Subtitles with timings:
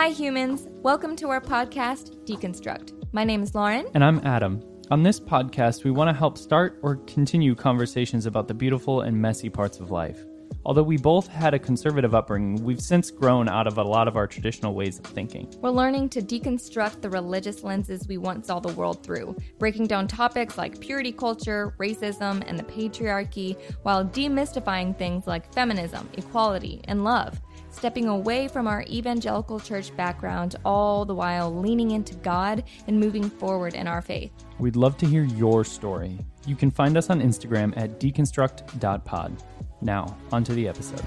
[0.00, 0.66] Hi, humans.
[0.82, 3.12] Welcome to our podcast, Deconstruct.
[3.12, 3.86] My name is Lauren.
[3.92, 4.62] And I'm Adam.
[4.90, 9.20] On this podcast, we want to help start or continue conversations about the beautiful and
[9.20, 10.24] messy parts of life.
[10.64, 14.16] Although we both had a conservative upbringing, we've since grown out of a lot of
[14.16, 15.52] our traditional ways of thinking.
[15.60, 20.08] We're learning to deconstruct the religious lenses we once saw the world through, breaking down
[20.08, 27.04] topics like purity culture, racism, and the patriarchy, while demystifying things like feminism, equality, and
[27.04, 27.38] love.
[27.70, 33.30] Stepping away from our evangelical church background, all the while leaning into God and moving
[33.30, 34.32] forward in our faith.
[34.58, 36.18] We'd love to hear your story.
[36.46, 39.42] You can find us on Instagram at deconstruct.pod.
[39.80, 41.00] Now, onto the episode.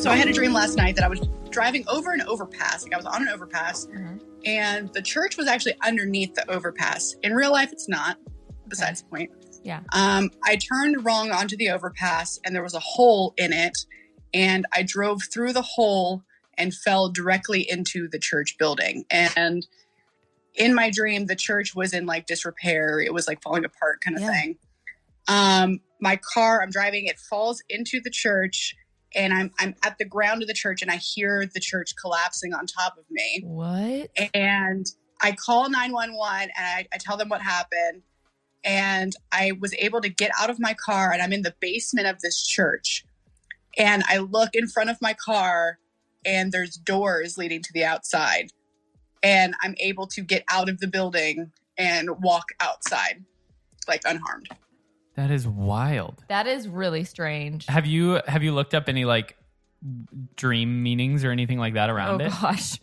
[0.00, 1.20] So I had a dream last night that I was
[1.52, 2.82] driving over an overpass.
[2.82, 4.20] Like I was on an overpass, Mhm.
[4.44, 7.14] and the church was actually underneath the overpass.
[7.22, 8.18] In real life, it's not.
[8.68, 9.30] Besides the point.
[9.62, 9.80] Yeah.
[9.92, 13.76] Um, I turned wrong onto the overpass, and there was a hole in it,
[14.34, 16.22] and I drove through the hole
[16.58, 19.04] and fell directly into the church building.
[19.10, 19.66] And
[20.54, 22.98] in my dream, the church was in like disrepair.
[23.00, 24.32] It was like falling apart, kind of Yeah.
[24.32, 24.58] thing.
[25.28, 28.74] Um, my car, I'm driving, it falls into the church
[29.14, 32.54] and I'm I'm at the ground of the church and I hear the church collapsing
[32.54, 33.42] on top of me.
[33.44, 34.10] What?
[34.34, 34.86] And
[35.20, 38.02] I call 911 and I, I tell them what happened.
[38.64, 42.06] And I was able to get out of my car and I'm in the basement
[42.06, 43.04] of this church.
[43.78, 45.78] And I look in front of my car
[46.24, 48.50] and there's doors leading to the outside.
[49.22, 53.24] And I'm able to get out of the building and walk outside
[53.88, 54.48] like unharmed.
[55.14, 56.24] That is wild.
[56.28, 57.66] That is really strange.
[57.66, 59.36] Have you have you looked up any like
[60.36, 62.30] dream meanings or anything like that Oh, around it?
[62.30, 62.78] gosh.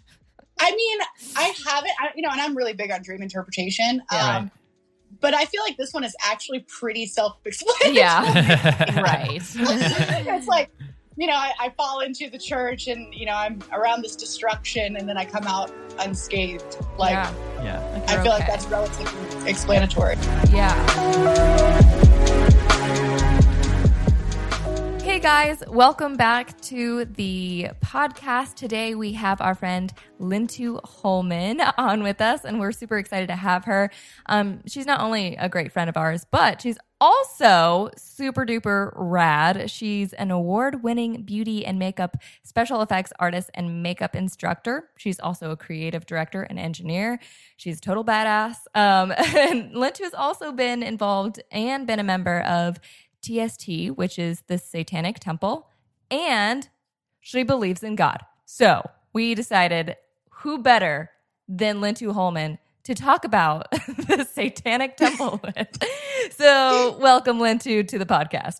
[0.59, 1.00] I mean,
[1.38, 4.02] I haven't, I, you know, and I'm really big on dream interpretation.
[4.11, 4.38] Yeah.
[4.38, 4.52] Um,
[5.22, 7.95] but I feel like this one is actually pretty self-explanatory.
[7.95, 9.01] Yeah.
[9.01, 9.41] right.
[9.41, 10.69] it's like,
[11.16, 14.97] you know, I, I fall into the church and, you know, I'm around this destruction
[14.97, 16.78] and then I come out unscathed.
[16.97, 17.34] Like, yeah.
[17.63, 17.91] yeah.
[17.94, 18.29] Like I feel okay.
[18.29, 20.17] like that's relatively explanatory.
[20.51, 21.96] Yeah.
[25.19, 28.53] Hey guys, welcome back to the podcast.
[28.56, 33.35] Today we have our friend Lintu Holman on with us, and we're super excited to
[33.35, 33.91] have her.
[34.28, 39.69] Um, she's not only a great friend of ours, but she's also super duper rad.
[39.69, 44.90] She's an award winning beauty and makeup special effects artist and makeup instructor.
[44.97, 47.19] She's also a creative director and engineer.
[47.58, 48.56] She's a total badass.
[48.74, 52.79] Um, and Lintu has also been involved and been a member of
[53.22, 55.69] TST, which is the Satanic Temple,
[56.12, 56.69] and
[57.19, 58.19] she believes in God.
[58.46, 59.96] So we decided
[60.30, 61.12] who better
[61.47, 65.84] than Lintu Holman to talk about the Satanic Temple with.
[66.31, 68.58] So welcome, Lintu, to the podcast.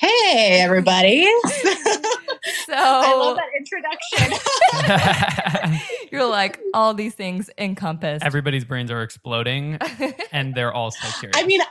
[0.00, 1.24] Hey, everybody.
[2.66, 5.38] So I love that introduction.
[6.10, 8.24] you're like, all these things encompassed.
[8.24, 9.78] Everybody's brains are exploding
[10.32, 11.36] and they're all so curious.
[11.36, 11.66] I mean, I-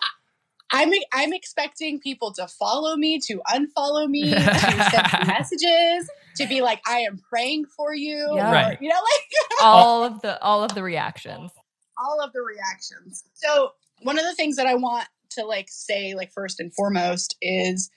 [0.71, 4.39] I'm I'm expecting people to follow me, to unfollow me, to
[4.91, 8.51] send me messages, to be like, "I am praying for you," Yeah.
[8.51, 8.77] Right.
[8.81, 11.51] you know, like all of the all of the reactions.
[11.97, 13.23] all of the reactions.
[13.33, 13.71] So
[14.03, 17.89] one of the things that I want to like say, like first and foremost, is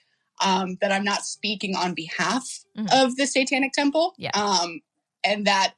[0.43, 2.89] um, that I'm not speaking on behalf Mhm.
[3.05, 4.31] of the Satanic Temple, Yeah.
[4.33, 4.81] um,
[5.23, 5.75] and that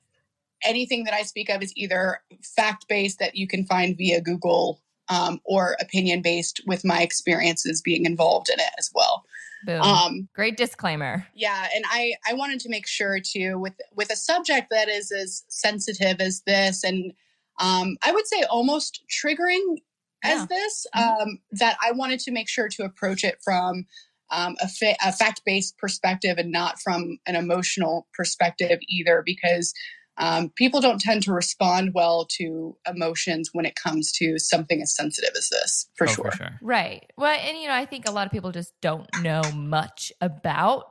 [0.64, 2.22] anything that I speak of is either
[2.56, 4.82] fact based that you can find via Google.
[5.08, 9.24] Um, or opinion based with my experiences being involved in it as well.
[9.66, 9.82] Boom.
[9.82, 11.28] Um, Great disclaimer.
[11.36, 15.12] yeah, and I I wanted to make sure too with with a subject that is
[15.12, 17.14] as sensitive as this, and
[17.60, 19.78] um, I would say almost triggering
[20.24, 20.42] Yeah.
[20.42, 21.22] as this, Mhm.
[21.22, 23.86] um, that I wanted to make sure to approach it from
[24.32, 29.72] um, a, fa- a fact based perspective and not from an emotional perspective either, because
[30.18, 34.96] um, people don't tend to respond well to emotions when it comes to something as
[34.96, 36.32] sensitive as this, for Oh, sure.
[36.32, 36.60] For sure.
[36.62, 37.12] Right.
[37.18, 40.86] Well, and you know, I think a lot of people just don't know much about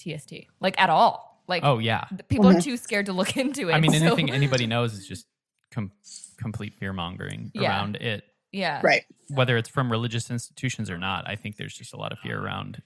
[0.00, 1.42] TST, like at all.
[1.48, 2.04] Like, Oh yeah.
[2.28, 2.62] people are Mhm.
[2.64, 3.72] too scared to look into it.
[3.74, 5.26] I mean, so- anything anybody knows is just
[5.70, 5.92] com-
[6.38, 7.68] complete fear mongering Yeah.
[7.68, 9.04] around it, yeah, Right.
[9.28, 11.28] whether it's from religious institutions or not.
[11.28, 12.82] I think there's just a lot of fear around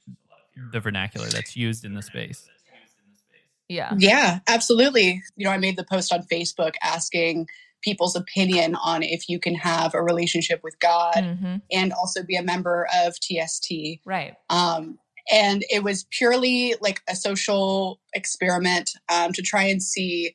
[0.72, 2.46] the vernacular that's used in the space.
[3.70, 5.22] Yeah, Yeah, absolutely.
[5.36, 7.46] You know, I made the post on Facebook asking
[7.82, 12.34] people's opinion on if you can have a relationship with God hmm and also be
[12.34, 13.72] a member of TST.
[14.04, 14.34] right.
[14.50, 14.98] Um,
[15.32, 20.34] and it was purely like a social experiment um, to try and see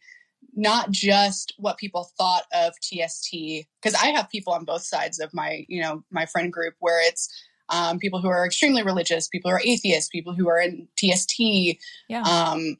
[0.55, 3.33] not just what people thought of TST,
[3.81, 7.05] because I have people on both sides of my, you know, my friend group where
[7.05, 7.27] it's
[7.67, 11.37] um, people who are extremely religious, people who are atheists, people who are in TST.
[12.07, 12.21] Yeah.
[12.21, 12.77] Um,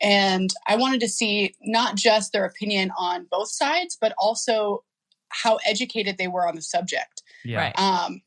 [0.00, 4.84] and I wanted to see not just their opinion on both sides, but also
[5.28, 7.22] how educated they were on the subject.
[7.44, 7.58] Yeah.
[7.58, 7.78] Right.
[7.78, 8.22] Um,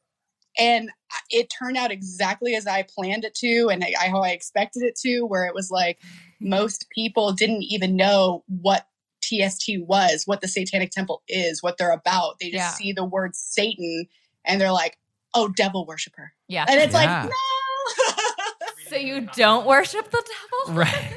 [0.58, 0.90] and
[1.30, 4.96] it turned out exactly as I planned it to, and I, how I expected it
[5.06, 6.00] to, where it was like
[6.42, 8.88] most people didn't even know what
[9.22, 12.36] TST was, what the Satanic Temple is, what they're about.
[12.40, 12.70] They just Yeah.
[12.72, 14.08] see the word Satan
[14.46, 14.98] and they're like,
[15.36, 16.66] "Oh, devil worshiper," Yeah.
[16.68, 17.22] and it's Yeah.
[17.24, 18.34] like, no.
[18.90, 20.24] So you don't worship the
[20.66, 20.80] devil?
[20.80, 21.14] Right.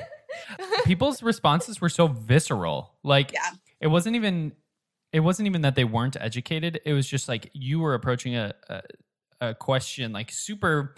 [0.84, 2.94] People's responses were so visceral.
[3.02, 3.50] Like Yeah.
[3.80, 4.52] it wasn't even
[5.12, 6.80] it wasn't even that they weren't educated.
[6.84, 8.82] It was just like you were approaching a a,
[9.40, 10.94] a question like super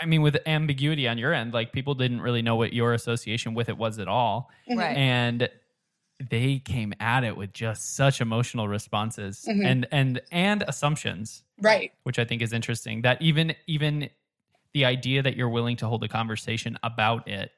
[0.00, 1.52] I mean with ambiguity on your end.
[1.52, 4.50] Like people didn't really know what your association with it was at all.
[4.68, 4.96] Right.
[4.96, 5.48] and
[6.30, 9.66] they came at it with just such emotional responses Mhm.
[9.66, 11.92] and and and assumptions right.
[12.04, 14.08] which i think is interesting that even even
[14.72, 17.50] the idea that you're willing to hold a conversation about it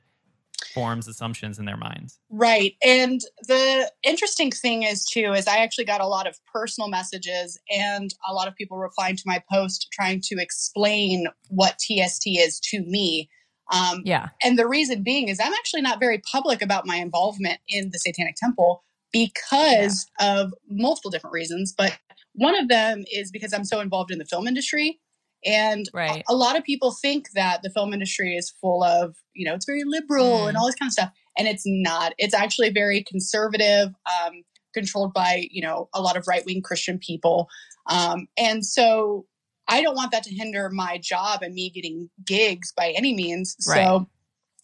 [0.75, 2.75] forms assumptions in their minds Right.
[2.85, 7.59] And the interesting thing is, too, is I actually got a lot of personal messages
[7.71, 12.61] and a lot of people replying to my post trying to explain what TST is
[12.71, 13.29] to me.
[13.73, 14.29] Um, Yeah.
[14.43, 17.99] and the reason being is I'm actually not very public about my involvement in the
[17.99, 21.75] Satanic Temple because of multiple different reasons.
[21.77, 21.99] But
[22.35, 25.01] one of them is because I'm so involved in the film industry.
[25.45, 26.23] And Right.
[26.29, 29.55] a, a lot of people think that the film industry is full of, you know,
[29.55, 30.49] it's very liberal Mm.
[30.49, 31.13] and all this kind of stuff.
[31.37, 32.15] And it's not.
[32.19, 33.91] It's actually very conservative,
[34.21, 34.43] um,
[34.75, 37.49] controlled by, you know, a lot of right wing Christian people.
[37.87, 39.27] Um, and so
[39.69, 43.57] I don't want that to hinder my job and me getting gigs by any means.
[43.67, 43.85] Right.
[43.85, 44.09] So,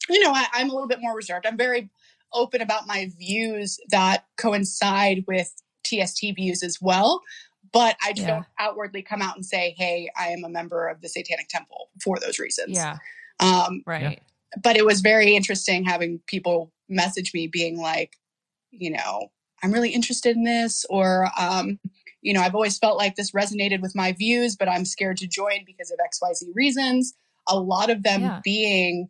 [0.09, 1.47] you know, I, I'm a little bit more reserved.
[1.47, 1.91] I'm very
[2.33, 5.53] open about my views that coincide with
[5.87, 7.21] TST views as well.
[7.75, 8.37] But I just Yeah.
[8.37, 11.91] don't outwardly come out and say, hey, I am a member of the Satanic Temple
[12.03, 12.71] for those reasons.
[12.77, 12.99] Yeah.
[13.41, 14.23] Um, Right.
[14.63, 18.17] but it was very interesting having people message me being like,
[18.71, 19.33] you know,
[19.63, 21.81] I'm really interested in this, or, um,
[22.23, 25.27] you know, I've always felt like this resonated with my views, but I'm scared to
[25.27, 27.15] join because of XYZ reasons.
[27.49, 28.41] A lot of them Yeah.
[28.45, 29.09] being,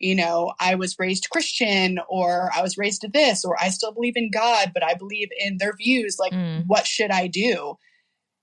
[0.00, 3.92] you know, I was raised Christian, or I was raised to this, or I still
[3.92, 6.18] believe in God, but I believe in their views.
[6.18, 6.64] Like, Mm.
[6.66, 7.78] what should I do?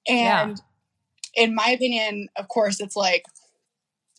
[0.07, 0.44] Yeah.
[0.44, 0.62] And
[1.36, 3.24] in my opinion, of course, it's like,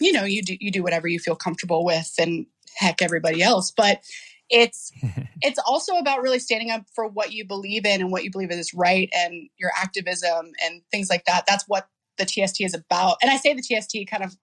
[0.00, 2.46] you know, you do you do whatever you feel comfortable with and
[2.76, 3.70] heck everybody else.
[3.70, 4.02] But
[4.48, 4.92] it's
[5.42, 8.50] it's also about really standing up for what you believe in and what you believe
[8.50, 11.44] is right and your activism and things like that.
[11.46, 11.88] That's what
[12.18, 13.16] the TST is about.
[13.22, 14.36] And I say the TST kind of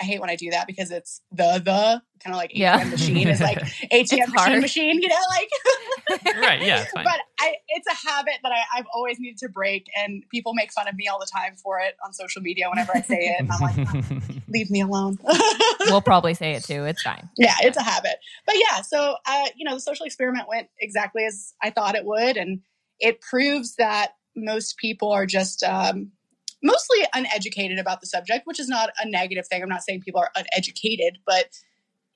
[0.00, 2.84] I hate when I do that because it's the the kind of like ATM Yeah.
[2.84, 3.58] machine is like
[3.92, 5.50] ATM machine machine, you know, like
[6.36, 9.86] right yeah fine but I, it's a habit that I, I've always needed to break,
[9.96, 12.92] and people make fun of me all the time for it on social media whenever
[12.94, 13.46] I say it.
[13.50, 14.18] I'm like, "Oh,
[14.48, 15.18] leave me alone.
[15.86, 16.84] we'll probably say it too.
[16.84, 17.28] It's fine.
[17.36, 18.16] yeah, it's a habit.
[18.46, 22.04] But yeah, so uh, you know, the social experiment went exactly as I thought it
[22.04, 22.60] would, and
[22.98, 26.10] it proves that most people are just um,
[26.64, 29.62] mostly uneducated about the subject, which is not a negative thing.
[29.62, 31.50] I'm not saying people are uneducated, but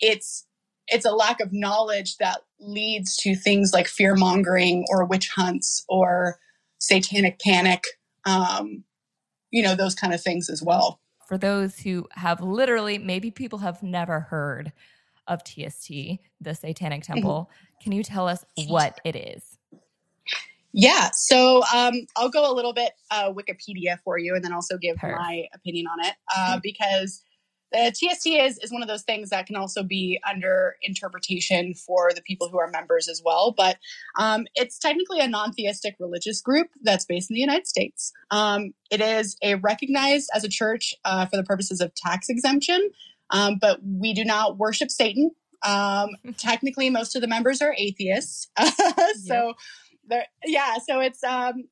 [0.01, 0.47] it's
[0.89, 5.85] it's a lack of knowledge that leads to things like fear mongering or witch hunts
[5.89, 6.39] or
[6.79, 7.85] satanic panic.
[8.25, 8.85] Um,
[9.51, 11.01] you know, those kind of things as well.
[11.27, 14.73] For those who have literally, maybe people have never heard
[15.27, 15.91] of TST,
[16.41, 17.13] the Satanic Mm-hmm.
[17.13, 17.51] Temple.
[17.83, 19.48] Can you tell us what it is?
[20.73, 24.77] Yeah, so um, I'll go a little bit uh, Wikipedia for you, and then also
[24.77, 25.19] give Perfect.
[25.19, 27.23] my opinion on it uh, because
[27.73, 32.11] the TST is is one of those things that can also be under interpretation for
[32.15, 33.53] the people who are members as well.
[33.57, 33.79] But
[34.19, 38.13] um, it's technically a non-theistic religious group that's based in the United States.
[38.31, 42.91] Um, it is a recognized as a church uh, for the purposes of tax exemption,
[43.31, 45.31] um, but we do not worship Satan.
[45.63, 48.49] Um, technically, most of the members are atheists,
[49.27, 49.55] so
[50.09, 51.65] there yeah so it's um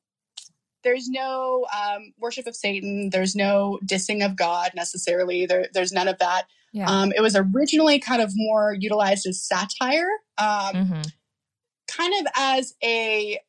[0.83, 3.09] there's no um worship of satan.
[3.11, 5.45] There's no dissing of god necessarily.
[5.45, 6.45] There there's none of that.
[6.71, 6.89] Yeah.
[6.89, 11.01] um it was originally kind of more utilized as satire um hmm
[11.89, 13.39] kind of as a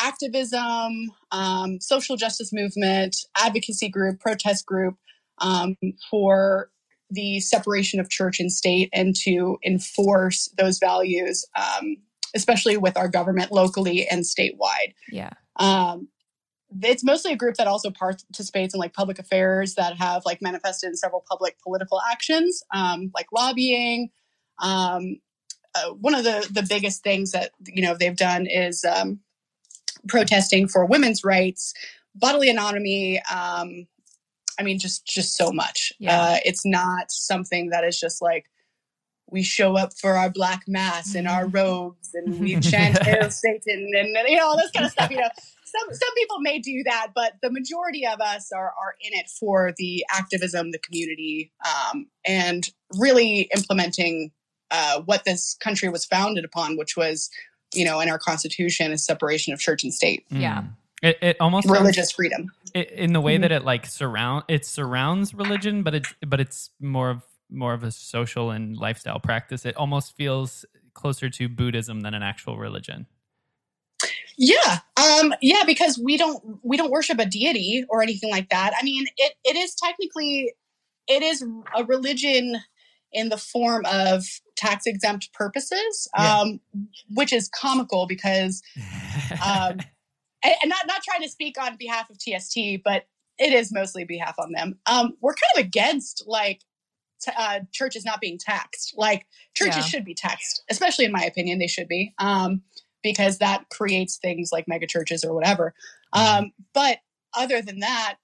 [0.00, 4.96] activism um social justice movement advocacy group protest group
[5.38, 5.76] um
[6.10, 6.70] for
[7.10, 11.96] the separation of church and state and to enforce those values um
[12.34, 15.30] especially with our government locally and statewide Yeah.
[15.56, 16.08] um,
[16.82, 20.88] it's mostly a group that also participates in like public affairs that have like manifested
[20.88, 24.10] in several public political actions um, like lobbying
[24.62, 25.18] um,
[25.74, 29.20] uh, one of the the biggest things that you know they've done is um,
[30.08, 31.72] protesting for women's rights,
[32.14, 33.20] bodily autonomy.
[33.32, 33.86] Um,
[34.58, 35.92] I mean, just just so much.
[35.98, 36.20] Yeah.
[36.20, 38.46] Uh, it's not something that is just like
[39.32, 43.90] we show up for our black mass in our robes and we chant Hail Satan
[43.96, 45.10] and you know all this kind of stuff.
[45.10, 45.28] You know,
[45.64, 49.28] some some people may do that, but the majority of us are are in it
[49.40, 54.30] for the activism, the community, um, and really implementing
[54.70, 57.30] uh, what this country was founded upon, which was
[57.74, 60.60] you know in our constitution, a separation of church and state, Yeah.
[60.62, 60.72] Mm.
[61.02, 62.52] It, it almost sounds- religious freedom.
[62.76, 63.40] i- in the way Mhm.
[63.40, 67.22] that it like surround it surrounds religion, but it's but it's more of
[67.52, 69.64] more of a social and lifestyle practice.
[69.64, 73.06] It almost feels closer to Buddhism than an actual religion.
[74.38, 74.78] Yeah.
[74.96, 78.72] Um yeah, because we don't we don't worship a deity or anything like that.
[78.78, 80.52] I mean, it it is technically
[81.06, 81.44] it is
[81.76, 82.56] a religion
[83.12, 84.24] in the form of
[84.56, 86.40] tax exempt purposes, Yeah.
[86.40, 86.60] um
[87.10, 88.62] which is comical because
[89.44, 89.78] um
[90.42, 93.04] and, and not not trying to speak on behalf of TST, but
[93.38, 94.78] it is mostly behalf on them.
[94.86, 96.62] Um we're kind of against like
[97.22, 98.94] t- uh, churches not being taxed.
[98.96, 99.82] Like churches Yeah.
[99.82, 102.14] should be taxed, especially in my opinion, they should be.
[102.18, 102.62] Um
[103.02, 105.74] because that creates things like mega churches or whatever.
[106.12, 106.98] Um, but
[107.34, 108.18] other than that,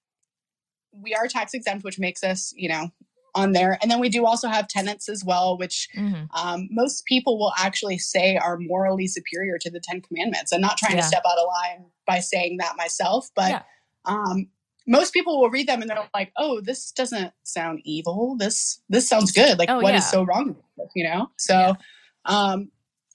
[0.92, 2.90] we are tax exempt, which makes us, you know,
[3.34, 3.76] on there.
[3.82, 6.28] And then we do also have tenants as well, which Mhm.
[6.32, 10.52] um, most people will actually say are morally superior to the Ten Commandments.
[10.52, 11.02] I'm not trying Yeah.
[11.02, 13.62] to step out of line by saying that myself, but Yeah.
[14.04, 14.48] um,
[14.88, 18.36] most people will read them and they're like, "Oh, this doesn't sound evil.
[18.38, 19.58] This this sounds good.
[19.58, 20.10] Like, Oh, what is yeah.
[20.10, 20.90] so wrong with?
[20.96, 21.30] You know?
[21.36, 21.76] So,
[22.24, 22.70] um,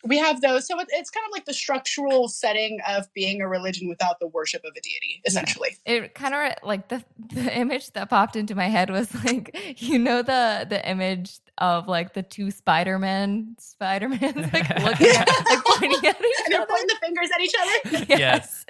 [0.06, 0.68] we have those.
[0.68, 4.28] So it, it's kind of like the structural setting of being a religion without the
[4.28, 5.78] worship of a deity, essentially.
[5.86, 7.04] it kind of like the
[7.34, 11.88] the image that popped into my head was like you know the the image of
[11.88, 16.68] like the two Spider-Man Spider-Mans like looking at like pointing at each And they're other.
[16.70, 18.06] pointing the fingers at each other.
[18.10, 18.66] yes.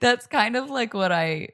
[0.00, 1.48] That's kind of like what I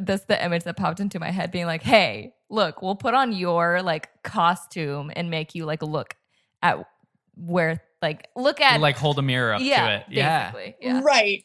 [0.00, 3.32] that's the image that popped into my head being like, "Hey, look, we'll put on
[3.32, 6.14] your like costume and make you like look
[6.62, 6.86] at
[7.34, 10.04] where like look at like hold a mirror up yeah, to it.
[10.10, 10.52] Yeah.
[10.52, 10.76] basically.
[10.80, 11.00] Yeah.
[11.02, 11.44] Right.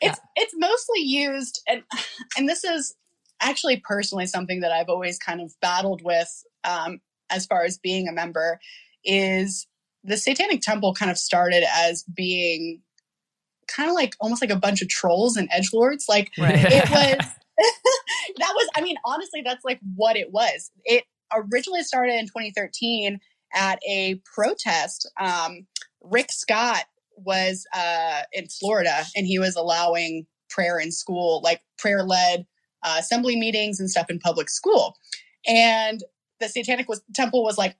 [0.00, 1.82] It's it's mostly used and
[2.36, 2.94] and this is
[3.40, 6.28] actually personally something that I've always kind of battled with
[6.64, 8.60] um as far as being a member
[9.04, 9.66] is
[10.04, 12.82] the Satanic Temple kind of started as being
[13.66, 16.06] kind of like almost like a bunch of trolls and edge lords.
[16.08, 16.54] Like Right.
[16.56, 17.26] it was
[18.38, 20.70] that was i mean honestly that's like what it was.
[20.84, 23.18] It originally started in 2013
[23.54, 25.10] at a protest.
[25.20, 25.66] Um,
[26.02, 26.84] rick scott
[27.16, 32.46] was uh, in florida and he was allowing prayer in school like prayer led
[32.86, 34.96] uh, assembly meetings and stuff in public school.
[35.46, 36.02] And
[36.40, 37.76] the satanic was, temple was like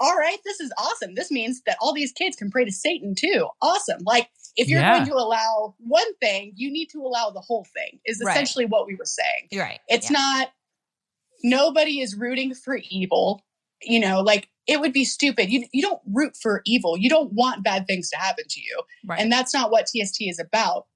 [0.00, 3.14] all right this is awesome this means that all these kids can pray to satan
[3.14, 4.96] too awesome like if you're Yeah.
[4.98, 8.32] going to allow one thing you need to allow the whole thing is Right.
[8.32, 9.80] essentially what we were saying You're right.
[9.88, 10.18] it's Yeah.
[10.18, 10.48] not
[11.42, 13.42] nobody is rooting for evil
[13.82, 17.32] you know like it would be stupid you, you don't root for evil you don't
[17.32, 19.20] want bad things to happen to you right.
[19.20, 20.86] and that's not what tst is about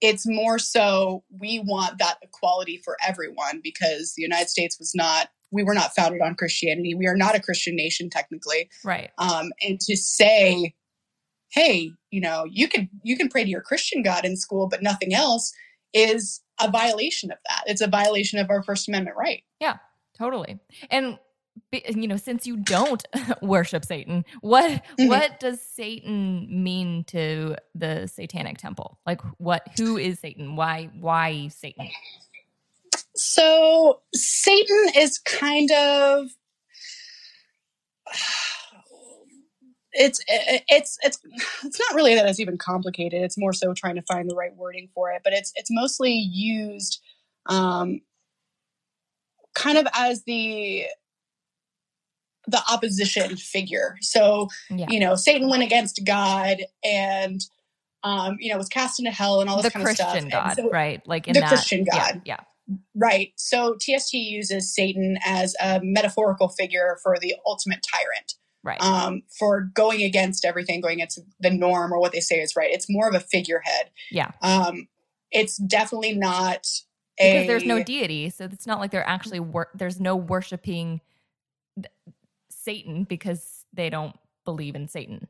[0.00, 5.28] it's more so we want that equality for everyone because the united states was not
[5.50, 9.10] we were not founded on christianity we are not a christian nation technically right.
[9.18, 10.74] um, and to say
[11.50, 14.82] hey you know you can you can pray to your christian god in school but
[14.82, 15.52] nothing else
[15.92, 19.76] is a violation of that it's a violation of our first amendment right Yeah,
[20.18, 20.58] Totally.
[20.90, 21.18] And
[21.72, 23.02] you know, since you don't
[23.42, 25.08] worship Satan, what Mhm.
[25.08, 28.98] what does Satan mean to the Satanic Temple?
[29.06, 29.66] Like, what?
[29.78, 30.54] Who is Satan?
[30.56, 30.90] Why?
[30.98, 31.88] Why Satan?
[33.16, 36.26] So satan is kind of
[39.98, 41.18] it's it's it's
[41.64, 44.54] it's not really that it's even complicated it's more so trying to find the right
[44.56, 47.00] wording for it but it's it's mostly used
[47.46, 48.00] um
[49.54, 50.84] kind of as the
[52.46, 54.86] the opposition figure so Yeah.
[54.90, 57.40] you know satan went against god and
[58.04, 60.30] um you know was cast into hell and all this the kind Christian of stuff
[60.30, 61.00] God, so- right?
[61.06, 62.22] Like in the that, Christian yeah, God.
[62.26, 62.40] Yeah.
[62.94, 63.32] Right.
[63.36, 68.80] So TST uses Satan as a metaphorical figure for the ultimate tyrant, Right.
[68.82, 72.70] um, for going against everything, going against the norm or what they say is right.
[72.72, 73.90] It's more of a figurehead.
[74.10, 74.32] yeah.
[74.42, 74.88] Um,
[75.30, 76.66] it's definitely not
[77.20, 77.32] a.
[77.32, 81.00] Because there's no deity, so it's not like they're actually wor- there's no worshiping
[82.50, 85.28] Satan because they don't believe in Satan.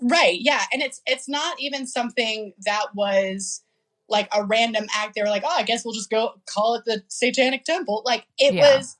[0.00, 0.38] Right.
[0.40, 0.62] Yeah.
[0.72, 3.62] And it's it's not even something that was
[4.08, 5.14] like a random act.
[5.14, 8.02] They were like, oh, I guess we'll just go call it the Satanic Temple.
[8.04, 8.76] Like it Yeah.
[8.76, 8.96] was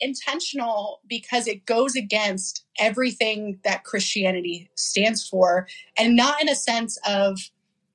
[0.00, 5.66] intentional because it goes against everything that Christianity stands for,
[5.98, 7.38] and not in a sense of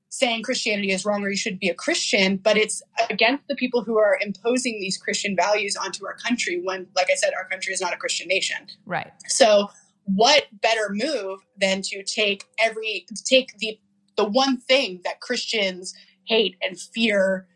[0.09, 3.83] saying Christianity is wrong or you should be a Christian, but it's against the people
[3.83, 7.73] who are imposing these Christian values onto our country when, like I said, our country
[7.73, 8.57] is not a Christian nation.
[8.85, 9.11] Right.
[9.27, 9.69] So,
[10.05, 13.79] what better move than to take every take the
[14.15, 15.93] the one thing that Christians
[16.27, 17.47] hate and fear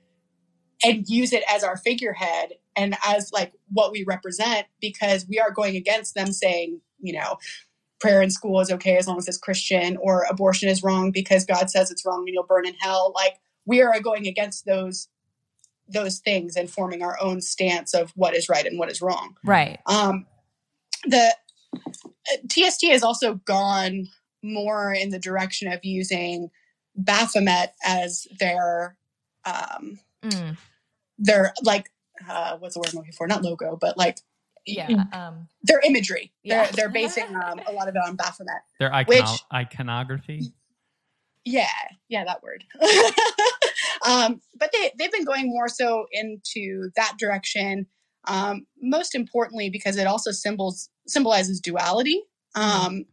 [0.83, 5.51] and use it as our figurehead and as like what we represent because we are
[5.51, 7.37] going against them saying, you know,
[7.99, 11.45] prayer in school is okay as long as it's Christian, or abortion is wrong because
[11.45, 13.11] God says it's wrong and you'll burn in hell.
[13.13, 13.35] Like
[13.65, 15.09] we are going against those
[15.91, 19.35] those things and forming our own stance of what is right and what is wrong.
[19.43, 19.79] Right.
[19.87, 20.27] Um,
[21.05, 21.35] the
[22.47, 24.07] TST has also gone
[24.43, 26.51] more in the direction of using
[27.03, 28.95] Baphomet as their
[29.45, 30.57] um, Mm.
[31.17, 31.89] their like
[32.29, 33.25] uh, what's the word I'm looking for?
[33.25, 34.17] Not logo, but like
[34.65, 35.05] Yeah.
[35.13, 36.33] Um, their imagery.
[36.43, 36.63] Yeah.
[36.65, 38.61] They're they're basing um, a lot of it on Baphomet.
[38.79, 40.51] Their icono- Which- iconography.
[41.45, 41.67] Yeah,
[42.09, 42.65] yeah, that word.
[44.05, 47.87] um, but they they've been going more so into that direction.
[48.25, 52.23] Um, most importantly, because it also symbols symbolizes duality.
[52.55, 53.05] Um,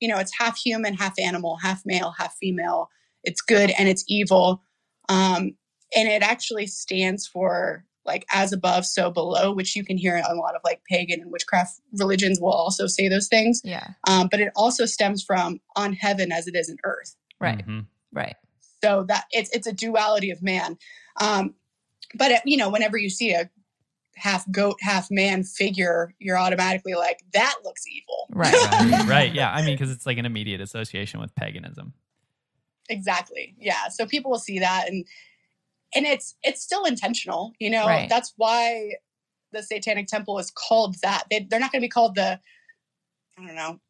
[0.00, 2.88] you know, it's half human, half animal, half male, half female.
[3.24, 4.62] It's good and it's evil,
[5.08, 5.56] um,
[5.96, 10.24] and it actually stands for like as above, so below, which you can hear in
[10.24, 13.62] a lot of like pagan and witchcraft religions will also say those things.
[13.64, 13.88] yeah.
[14.06, 17.16] Um, but it also stems from on heaven as it is in earth.
[17.40, 17.66] Right.
[17.66, 17.86] Mhm.
[18.12, 18.36] Right.
[18.82, 20.76] So that it's it's a duality of man.
[21.18, 21.54] Um,
[22.14, 23.48] but it, you know, whenever you see a
[24.16, 28.28] half goat, half man figure, you're automatically like, that looks evil.
[28.30, 28.52] Right.
[28.52, 29.34] right, right.
[29.34, 29.50] Yeah.
[29.50, 31.94] I mean, because it's like an immediate association with paganism.
[32.88, 33.54] Exactly.
[33.58, 33.88] Yeah.
[33.88, 35.06] So people will see that and
[35.94, 37.86] and it's it's still intentional, you know.
[37.86, 38.08] Right.
[38.08, 38.94] That's why
[39.52, 41.24] the Satanic Temple is called that.
[41.30, 42.40] They, they're not going to be called the
[43.38, 43.80] I don't know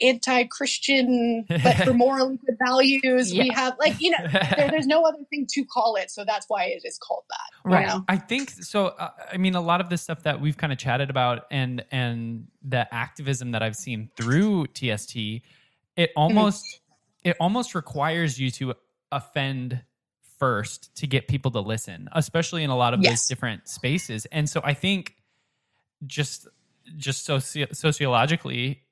[0.00, 3.32] anti-Christian, but for morally good values.
[3.32, 4.18] We have like you know
[4.56, 7.70] there, there's no other thing to call it, so that's why it is called that.
[7.70, 7.86] you Right.
[7.86, 8.04] know?
[8.08, 8.86] I think so.
[8.86, 11.84] Uh, I mean, a lot of the stuff that we've kind of chatted about, and
[11.90, 15.16] and the activism that I've seen through TST,
[15.96, 16.80] it almost
[17.24, 18.74] it almost requires you to
[19.10, 19.82] offend
[20.38, 24.26] first to get people to listen, especially in a lot of those different spaces.
[24.26, 25.14] And so I think
[26.06, 26.48] just
[26.96, 28.82] just soci- sociologically.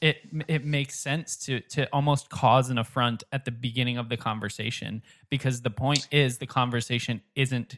[0.00, 0.16] It,
[0.48, 5.02] it makes sense to to almost cause an affront at the beginning of the conversation
[5.28, 7.76] because the point is the conversation isn't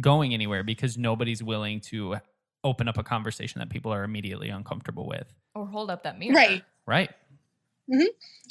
[0.00, 2.16] going anywhere because nobody's willing to
[2.64, 5.32] open up a conversation that people are immediately uncomfortable with.
[5.54, 6.34] Or hold up that mirror.
[6.34, 6.64] Right.
[6.86, 7.10] Right.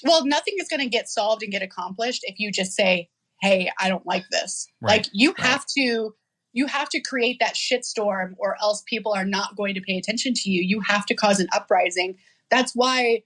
[0.03, 3.09] Well, nothing is going to get solved and get accomplished if you just say,
[3.41, 4.97] "Hey, I don't like this." Right.
[4.97, 6.15] Like you have to
[6.53, 10.33] you have to create that shitstorm or else people are not going to pay attention
[10.33, 10.61] to you.
[10.61, 12.17] You have to cause an uprising.
[12.49, 13.23] That's why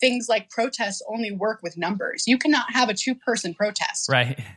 [0.00, 2.24] things like protests only work with numbers.
[2.26, 4.08] You cannot have a two-person protest.
[4.08, 4.38] Right.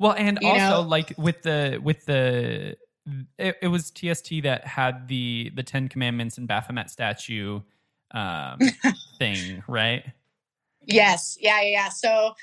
[0.00, 0.88] Well, and You also know?
[0.88, 2.76] like with the with the
[3.38, 7.60] it, it was TST that had the the Ten Commandments and Baphomet statue
[8.10, 8.58] um
[9.20, 10.04] thing, right?
[10.94, 11.70] Yes, yeah, yeah.
[11.70, 11.88] yeah.
[11.88, 12.34] So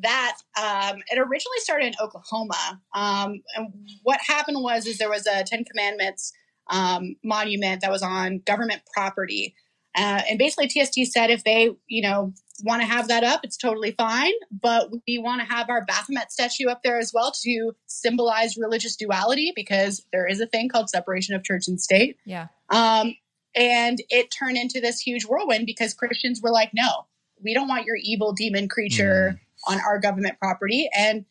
[0.00, 5.26] that um, it originally started in Oklahoma, um, and what happened was is there was
[5.26, 6.32] a Ten Commandments
[6.70, 9.54] um, monument that was on government property,
[9.96, 12.32] uh, and basically TST said if they you know
[12.64, 16.30] want to have that up, it's totally fine, but we want to have our Baphomet
[16.30, 20.88] statue up there as well to symbolize religious duality because there is a thing called
[20.88, 22.16] separation of church and state.
[22.24, 22.48] Yeah.
[22.70, 23.14] Um,
[23.54, 27.06] and it turned into this huge whirlwind because Christians were like, no,
[27.42, 30.88] we don't want your evil demon creature on our government property.
[30.96, 31.24] And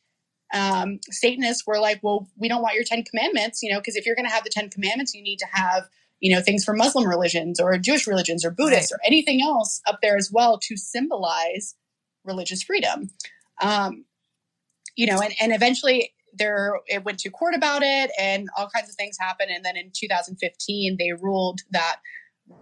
[0.54, 4.06] um, Satanists were like, well, we don't want your 10 commandments, you know, because if
[4.06, 5.88] you're going to have the 10 commandments, you need to have,
[6.20, 10.00] you know, things for Muslim religions or Jewish religions or Buddhists or anything else up
[10.02, 11.76] there as well to symbolize
[12.24, 13.10] religious freedom.
[13.62, 14.06] Um,
[14.96, 18.90] you know, and, and eventually there it went to court about it and all kinds
[18.90, 19.52] of things happened.
[19.52, 21.98] And then in 2015, they ruled that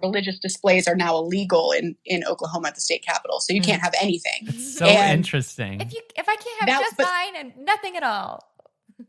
[0.02, 3.40] religious displays are now illegal in, in Oklahoma at the state capitol.
[3.40, 3.66] So you Mm.
[3.66, 4.48] can't have anything.
[4.48, 5.82] It's so And- interesting.
[5.82, 8.44] If you if I can't have That- just but- mine and nothing at all.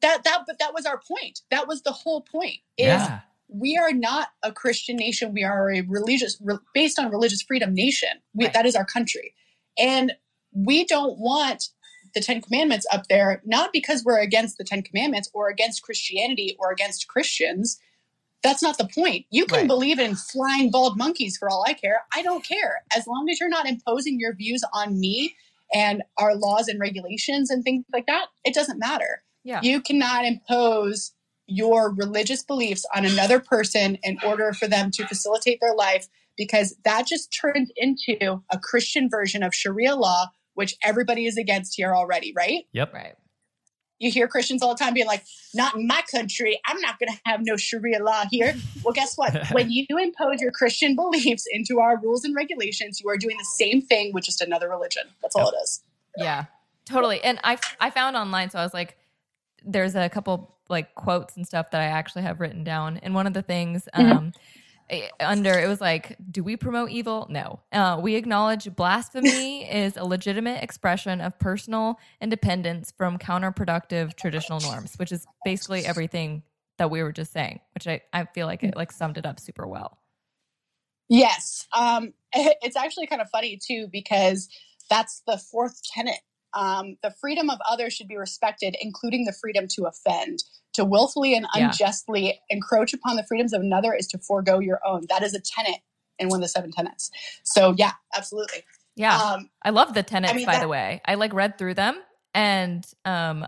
[0.02, 1.40] That that but that was our point.
[1.50, 2.58] That was the whole point.
[2.76, 3.20] Is yeah.
[3.48, 5.32] we are not a Christian nation.
[5.32, 8.08] We are a religious, re, based on religious freedom nation.
[8.32, 8.54] We, Right.
[8.54, 9.34] That is our country,
[9.78, 10.12] and
[10.52, 11.70] we don't want
[12.14, 13.40] the Ten Commandments up there.
[13.44, 17.80] Not because we're against the Ten Commandments or against Christianity or against Christians.
[18.42, 19.26] That's not the point.
[19.30, 19.66] You can Right.
[19.68, 22.02] believe in flying bald monkeys for all I care.
[22.14, 25.34] I don't care as long as you're not imposing your views on me
[25.74, 28.26] and our laws and regulations and things like that.
[28.44, 29.60] It doesn't matter Yeah.
[29.62, 31.12] you cannot impose
[31.46, 36.76] your religious beliefs on another person in order for them to facilitate their life because
[36.84, 41.94] that just turned into a Christian version of Sharia law, which everybody is against here
[41.94, 42.64] already, right?
[42.72, 42.94] Yep.
[42.94, 43.14] Right.
[44.00, 46.58] You hear Christians all the time being like, not in my country.
[46.66, 48.54] I'm not going to have no Sharia law here.
[48.82, 49.50] Well, guess what?
[49.52, 53.44] when you impose your Christian beliefs into our rules and regulations, you are doing the
[53.44, 55.02] same thing with just another religion.
[55.20, 55.82] That's all it is.
[56.16, 56.46] Yeah,
[56.86, 57.22] totally.
[57.22, 58.96] And I I found online, so I was like,
[59.62, 62.96] there's a couple like quotes and stuff that I actually have written down.
[62.98, 64.40] And one of the things um, eh,
[65.20, 67.26] under it was like, do we promote evil?
[67.30, 67.60] No.
[67.72, 74.94] Uh, we acknowledge blasphemy is a legitimate expression of personal independence from counterproductive traditional norms,
[74.96, 76.42] which is basically everything
[76.78, 79.38] that we were just saying, which I, I feel like it like summed it up
[79.38, 79.98] super well.
[81.08, 81.66] Yes.
[81.76, 84.48] Um, it's actually kind of funny too, because
[84.88, 86.20] that's the fourth tenet.
[86.54, 90.44] Um, the freedom of others should be respected, including the freedom to offend.
[90.74, 91.66] To willfully and Yeah.
[91.66, 95.06] unjustly encroach upon the freedoms of another is to forego your own.
[95.08, 95.80] That is a tenet
[96.18, 97.10] in one of the seven tenets.
[97.42, 98.62] So, yeah, absolutely.
[98.96, 99.16] Yeah.
[99.16, 101.00] Um, I love the tenets, I mean, by that- the way.
[101.04, 102.00] I like read through them
[102.34, 103.46] and um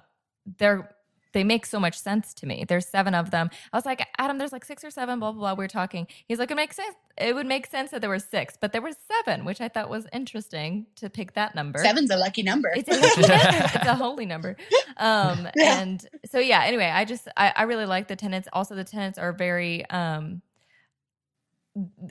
[0.58, 0.90] they're
[1.32, 2.64] they make so much sense to me.
[2.68, 3.50] There's seven of them.
[3.72, 5.54] I was like, Adam, there's like six or seven, blah blah blah.
[5.54, 6.06] We are talking.
[6.28, 6.94] He's like, it makes sense.
[7.18, 9.90] It would make sense that there were six, but there were seven, which I thought
[9.90, 11.78] was interesting to pick that number.
[11.78, 12.70] seven's a lucky number.
[12.74, 13.70] It's a, lucky number.
[13.74, 14.56] it's a holy number.
[14.98, 15.80] Um, Yeah.
[15.80, 18.48] and so yeah, anyway, I just I, I really like the tenants.
[18.52, 20.42] Also the tenants are very um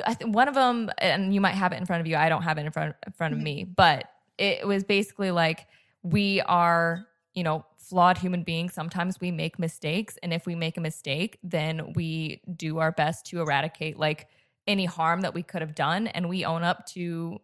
[0.06, 2.16] I think one of them, and you might have it in front of you.
[2.16, 3.44] I don't have it in front in front of Mhm.
[3.44, 4.06] me, but
[4.40, 5.68] it was basically like
[6.02, 8.74] we are, you know, flawed human beings.
[8.74, 13.26] Sometimes we make mistakes, and if we make a mistake, then we do our best
[13.28, 14.28] to eradicate like
[14.67, 17.39] any harm that we could have done, and we own up to,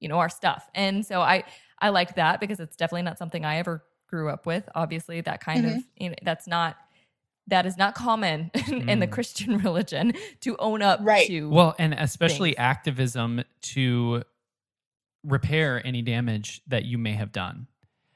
[0.00, 0.68] you know, our stuff.
[0.74, 1.44] And so I
[1.80, 4.68] I like that because it's definitely not something I ever grew up with.
[4.74, 6.76] Obviously, that kind of you know, that's not
[7.46, 9.12] that is not common in, in the Mm.
[9.12, 11.26] Christian religion to own up Right.
[11.26, 11.48] to.
[11.48, 12.58] Well, and especially things.
[12.60, 14.22] activism to
[15.24, 17.66] repair any damage that you may have done.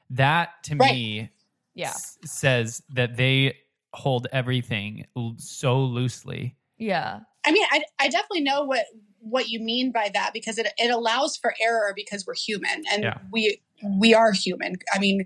[0.09, 0.91] That to Right.
[0.93, 1.29] me
[1.73, 3.57] yeah, s- says that they
[3.93, 6.55] hold everything l- so loosely.
[6.77, 8.85] yeah, I mean, I, I definitely know what
[9.19, 13.03] what you mean by that because it, it allows for error because we're human and
[13.03, 13.17] Yeah.
[13.31, 13.61] we
[13.99, 14.75] we are human.
[14.93, 15.25] I mean,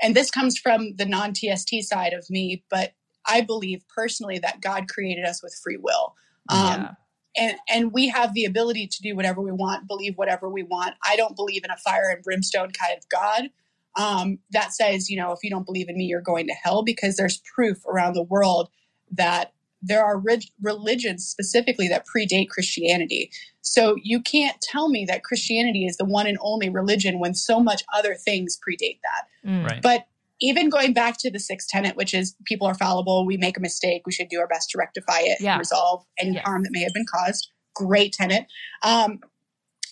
[0.00, 2.92] and this comes from the non TST side of me, but
[3.26, 6.14] I believe personally that God created us with free will.
[6.48, 6.94] Um, yeah,
[7.36, 10.94] and and we have the ability to do whatever we want, believe whatever we want.
[11.04, 13.50] I don't believe in a fire and brimstone kind of God
[13.96, 16.82] um, that says, you know, if you don't believe in me, you're going to hell,
[16.82, 18.68] because there's proof around the world
[19.10, 23.30] that there are rig- religions specifically that predate Christianity.
[23.62, 27.60] So you can't tell me that Christianity is the one and only religion when so
[27.60, 29.48] much other things predate that.
[29.50, 29.66] Mm.
[29.66, 29.82] Right.
[29.82, 30.06] But
[30.42, 33.60] even going back to the sixth tenet, which is people are fallible, we make a
[33.60, 35.52] mistake, we should do our best to rectify it, Yeah.
[35.52, 36.44] and resolve any Yes.
[36.44, 37.50] harm that may have been caused.
[37.74, 38.46] Great tenet.
[38.82, 39.20] Um,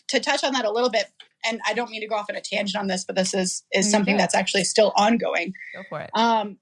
[0.08, 1.06] to touch on that a little bit,
[1.46, 3.64] and I don't mean to go off on a tangent on this, but this is
[3.72, 4.20] is Mm, something yeah.
[4.22, 5.52] that's actually still ongoing.
[5.74, 6.10] Go for it.
[6.14, 6.58] Um,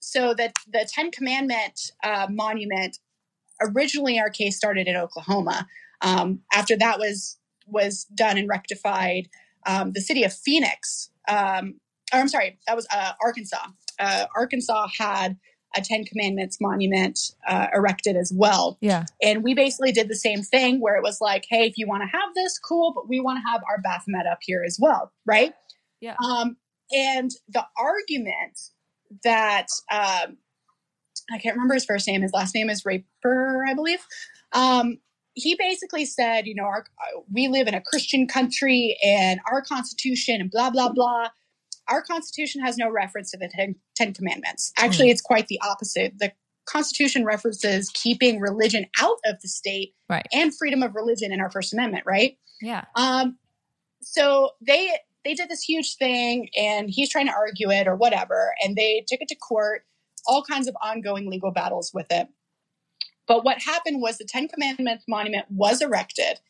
[0.00, 2.98] so that the Ten Commandment uh, monument
[3.60, 5.66] originally our case started in Oklahoma.
[6.02, 9.28] Um, after that was was done and rectified,
[9.66, 11.80] um, the city of Phoenix, um,
[12.12, 13.66] or I'm sorry, that was uh, Arkansas.
[13.98, 15.36] Uh, Arkansas had
[15.76, 18.78] a Ten Commandments monument uh, erected as well.
[18.80, 21.86] Yeah, And we basically did the same thing where it was like, hey, if you
[21.86, 24.78] want to have this, cool, but we want to have our Baphomet up here as
[24.80, 25.54] well, right?
[26.00, 26.16] Yeah.
[26.24, 26.56] Um,
[26.92, 28.58] and the argument
[29.24, 30.38] that um,
[31.32, 34.04] I can't remember his first name, his last name is Raper, I believe.
[34.52, 34.98] Um,
[35.34, 36.84] he basically said, you know, our,
[37.30, 41.28] we live in a Christian country and our constitution and blah, blah, blah.
[41.88, 44.72] Our constitution has no reference to the Ten, Ten Commandments.
[44.76, 46.18] Actually, it's quite the opposite.
[46.18, 46.32] The
[46.68, 50.26] Constitution references keeping religion out of the state Right.
[50.32, 52.38] and freedom of religion in our First Amendment, right?
[52.60, 53.38] yeah, Um,
[54.02, 54.90] so they
[55.24, 59.04] they did this huge thing, and he's trying to argue it or whatever, and they
[59.08, 59.84] took it to court.
[60.28, 62.26] All kinds of ongoing legal battles with it.
[63.28, 66.40] But what happened was the Ten Commandments monument was erected.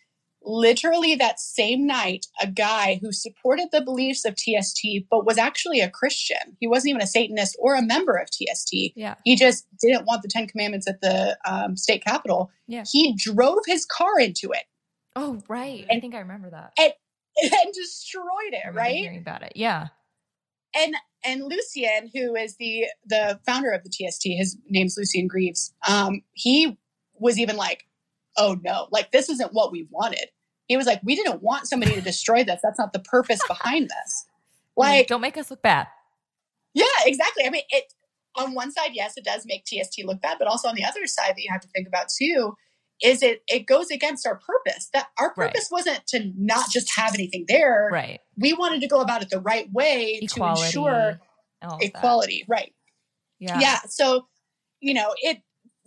[0.46, 5.80] Literally that same night, a guy who supported the beliefs of TST but was actually
[5.80, 6.56] a Christian.
[6.60, 8.72] He wasn't even a Satanist or a member of TST.
[8.94, 12.50] yeah, He just didn't want the Ten Commandments at the um, state capitol.
[12.68, 12.84] Yeah.
[12.90, 14.64] He drove his car into it
[15.16, 15.84] Oh, right.
[15.90, 16.72] I think I remember that.
[16.78, 16.92] and
[17.74, 18.94] destroyed it, right?
[18.96, 19.52] Hearing about it.
[19.56, 19.88] Yeah.
[20.78, 25.72] and and Lucien, who is the the founder of the TST, his name's Lucien Greaves.
[25.88, 26.78] Um, he
[27.18, 27.86] was even like,
[28.36, 30.28] "Oh no, like this isn't what we wanted."
[30.66, 32.60] He was like, "We didn't want somebody to destroy this.
[32.62, 34.26] That's not the purpose behind this."
[34.76, 35.86] Like, don't make us look bad.
[36.74, 37.44] yeah, exactly.
[37.46, 37.92] I mean, it
[38.36, 41.06] on one side, yes, it does make TST look bad, but also on the other
[41.06, 42.54] side that you have to think about too
[43.02, 44.88] is it it goes against our purpose.
[44.92, 45.52] That our Right.
[45.52, 47.88] purpose wasn't to not just have anything there.
[47.92, 48.20] Right.
[48.38, 50.60] We wanted to go about it the right way Equality.
[50.60, 51.18] to ensure
[51.62, 51.82] of that.
[51.82, 52.44] equality.
[52.48, 52.72] Right.
[53.38, 53.58] Yeah.
[53.60, 54.26] yeah so
[54.80, 55.42] you know it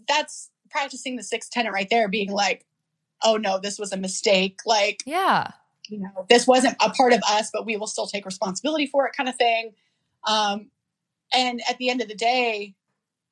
[0.07, 2.63] that's practicing the sixth tenant right there being like
[3.23, 5.51] oh no this was a mistake like Yeah.
[5.89, 9.05] you know this wasn't a part of us but we will still take responsibility for
[9.08, 9.73] it kind of thing
[10.27, 10.69] um
[11.34, 12.75] and at the end of the day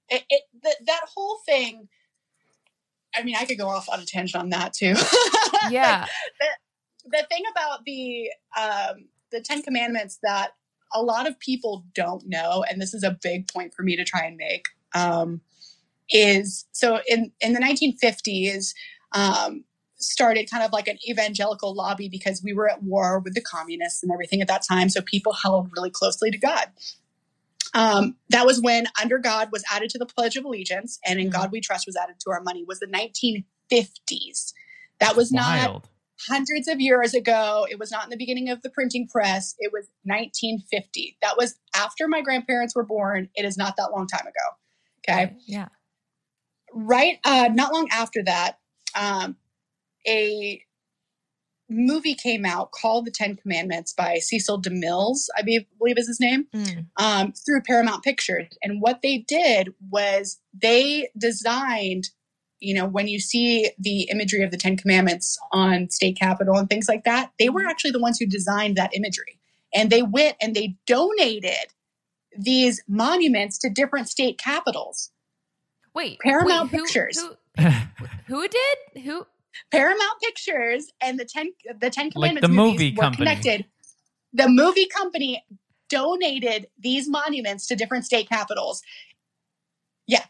[0.10, 1.88] it, it th- that whole thing
[3.16, 4.94] i mean i could go off on a tangent on that too
[5.70, 6.06] Yeah.
[7.06, 10.52] the thing about the um, the Ten Commandments that
[10.94, 14.04] a lot of people don't know, and this is a big point for me to
[14.06, 15.42] try and make, um,
[16.10, 18.74] is so in in the 1950s
[19.14, 19.64] um,
[19.98, 24.04] started kind of like an evangelical lobby because we were at war with the communists
[24.04, 26.68] and everything at that time, so people held really closely to God.
[27.74, 31.28] Um, that was when "Under God" was added to the Pledge of Allegiance, and "In
[31.28, 31.34] Mhm.
[31.34, 32.64] God We Trust" was added to our money.
[32.64, 34.54] Was the 1950s.
[35.00, 35.84] That was not
[36.28, 37.68] hundreds of years ago.
[37.70, 39.54] It was not in the beginning of the printing press.
[39.60, 41.18] It was 1950.
[41.22, 43.30] That was after my grandparents were born.
[43.36, 44.58] It is not that long time ago.
[45.08, 45.36] Okay.
[45.46, 45.68] Yeah.
[46.74, 47.20] Right.
[47.24, 48.60] Uh, not long after that,
[48.96, 49.38] um,
[50.08, 50.62] a
[51.70, 56.48] movie came out called The Ten Commandments by Cecil DeMills, I believe is his name
[56.54, 56.86] Mm.
[56.96, 58.48] um, through Paramount Pictures.
[58.64, 62.10] And what they did was they designed,
[62.60, 66.70] you know, when you see the imagery of the Ten Commandments on state capitol and
[66.70, 69.38] things like that, they were actually the ones who designed that imagery.
[69.76, 71.74] And they went and they donated
[72.40, 75.12] these monuments to different state capitals.
[75.94, 76.18] Wait.
[76.22, 77.20] Paramount wait, who- Pictures.
[77.58, 77.70] Who,
[78.28, 79.04] who did?
[79.04, 79.28] Who?
[79.72, 83.26] Paramount Pictures and the Ten the Ten Like Commandments the movie were company.
[83.26, 83.66] connected.
[84.34, 85.44] The movie company
[85.90, 88.82] donated these monuments to different state capitals.
[90.08, 90.26] Yeah.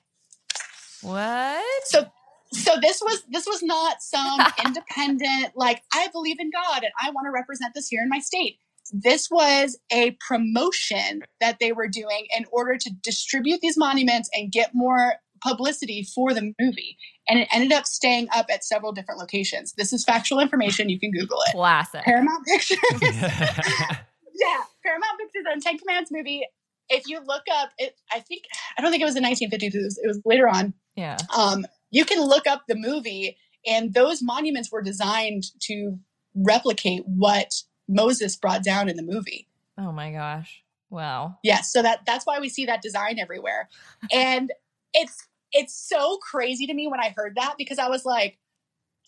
[1.01, 1.63] What?
[1.85, 2.05] so
[2.53, 7.09] so this was this was not some independent like i believe in god and i
[7.11, 8.57] want to represent this here in my state
[8.93, 14.51] this was a promotion that they were doing in order to distribute these monuments and
[14.51, 16.97] get more publicity for the movie
[17.29, 20.99] and it ended up staying up at several different locations this is factual information you
[20.99, 22.01] can google it Classic.
[22.03, 26.43] paramount pictures yeah paramount pictures and ten commandments movie
[26.89, 28.43] if you look up it i think
[28.77, 31.17] i don't think it was in 1950s it was, it was later on Yeah.
[31.37, 35.97] um, you can look up the movie, and those monuments were designed to
[36.35, 37.53] replicate what
[37.87, 39.47] Moses brought down in the movie.
[39.77, 40.63] Oh my gosh.
[40.89, 41.37] Wow.
[41.43, 43.69] Yes, so that that's why we see that design everywhere,
[44.13, 44.51] and
[44.93, 48.37] it's it's so crazy to me when I heard that because I was like,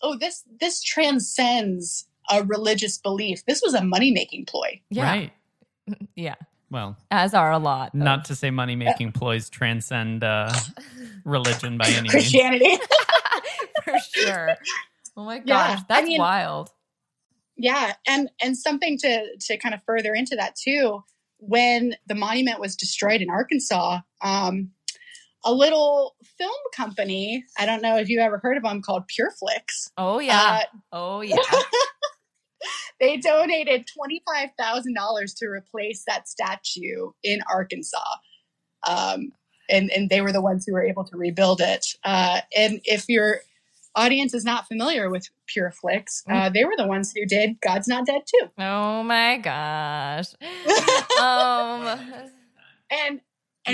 [0.02, 3.44] oh, this this transcends a religious belief.
[3.46, 4.80] This was a money making ploy.
[4.90, 5.04] Yeah.
[5.04, 5.32] Right.
[6.14, 6.36] Yeah.
[6.70, 7.88] Well, As are a lot.
[7.88, 10.52] of- not to say money making ploys transcend uh,
[11.24, 12.10] religion by any means.
[12.12, 12.76] Christianity.
[13.84, 14.56] for sure.
[15.16, 15.46] Oh my gosh.
[15.46, 16.70] Yeah, I That's mean- wild.
[17.56, 21.02] Yeah, and and something to to kind of further into that too.
[21.38, 24.70] When the monument was destroyed in Arkansas, um,
[25.44, 29.90] a little film company, I don't know if you ever heard of them, called PureFlix.
[29.96, 30.60] Oh yeah.
[30.62, 31.36] Uh, oh yeah.
[33.00, 38.16] they donated twenty five thousand dollars to replace that statue in Arkansas,
[38.86, 39.32] um,
[39.68, 41.86] and and they were the ones who were able to rebuild it.
[42.04, 43.40] Uh, and if your
[43.94, 48.06] audience is not familiar with PureFlix, uh, they were the ones who did "God's Not
[48.06, 48.50] Dead" too.
[48.58, 50.26] Oh my gosh.
[51.20, 51.98] Um.
[52.90, 53.20] and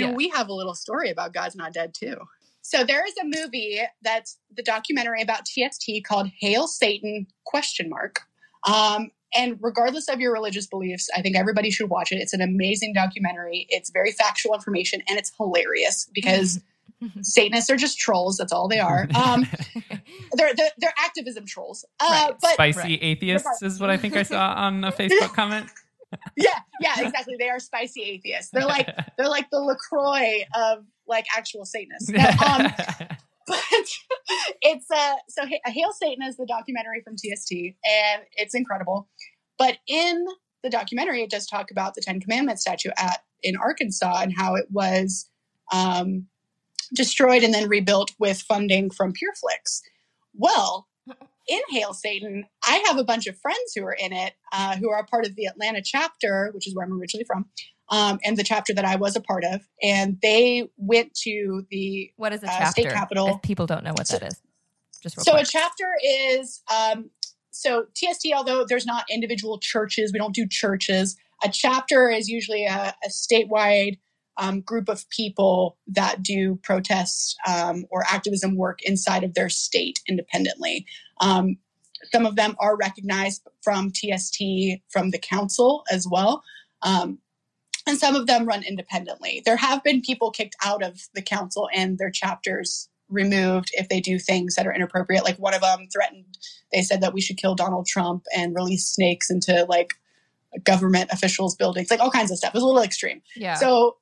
[0.01, 0.15] and Yeah.
[0.15, 2.15] we have a little story about God's Not Dead too.
[2.61, 8.21] So there is a movie that's the documentary about TST called Hail Satan question mark.
[8.67, 12.15] Um, and regardless of your religious beliefs, I think everybody should watch it.
[12.17, 13.67] It's an amazing documentary.
[13.69, 16.59] It's very factual information and it's hilarious because
[17.21, 18.37] Satanists are just trolls.
[18.37, 19.07] That's all they are.
[19.15, 19.45] Um,
[20.33, 21.85] they're, they're they're activism trolls.
[21.99, 22.33] Uh, Right.
[22.41, 22.99] But Spicy Right.
[23.01, 25.69] atheists is what I think I saw on a Facebook comment.
[26.35, 27.35] Yeah, yeah, exactly.
[27.37, 28.51] They are spicy atheists.
[28.51, 32.09] They're like they're like the LaCroix of like actual Satanists.
[32.09, 32.71] No, um,
[33.47, 33.63] but
[34.61, 39.07] it's uh so Ha- hail satan is the documentary from tst and it's incredible
[39.57, 40.25] but in
[40.63, 44.55] the documentary it does talk about the ten commandments statue at in arkansas and how
[44.55, 45.29] it was
[45.71, 46.27] um
[46.93, 49.81] destroyed and then rebuilt with funding from pureflix
[50.33, 50.87] well
[51.47, 54.89] in hail satan i have a bunch of friends who are in it uh, who
[54.89, 57.45] are a part of the atlanta chapter which is where i'm originally from
[57.89, 62.11] um, and the chapter that i was a part of and they went to the
[62.17, 62.71] what is a Uh, chapter?
[62.81, 63.35] state capitol.
[63.35, 64.41] If people don't know what that is.
[65.01, 65.43] Just so quick.
[65.43, 67.11] a chapter is um,
[67.51, 68.27] so TST.
[68.35, 71.15] Although there's not individual churches, we don't do churches.
[71.43, 73.99] A chapter is usually a, a statewide
[74.37, 79.99] um, group of people that do protest um, or activism work inside of their state
[80.07, 80.85] independently.
[81.19, 81.57] Um,
[82.11, 84.41] some of them are recognized from TST,
[84.89, 86.43] from the council as well.
[86.83, 87.19] Um,
[87.87, 89.41] and some of them run independently.
[89.45, 94.01] There have been people kicked out of the council and their chapters removed if they
[94.01, 95.23] do things that are inappropriate.
[95.23, 96.37] Like one of them threatened,
[96.73, 99.95] they said that we should kill Donald Trump and release snakes into like
[100.63, 102.49] government officials' buildings, like all kinds of stuff.
[102.49, 103.21] It was a little extreme.
[103.35, 103.55] Yeah.
[103.55, 103.97] So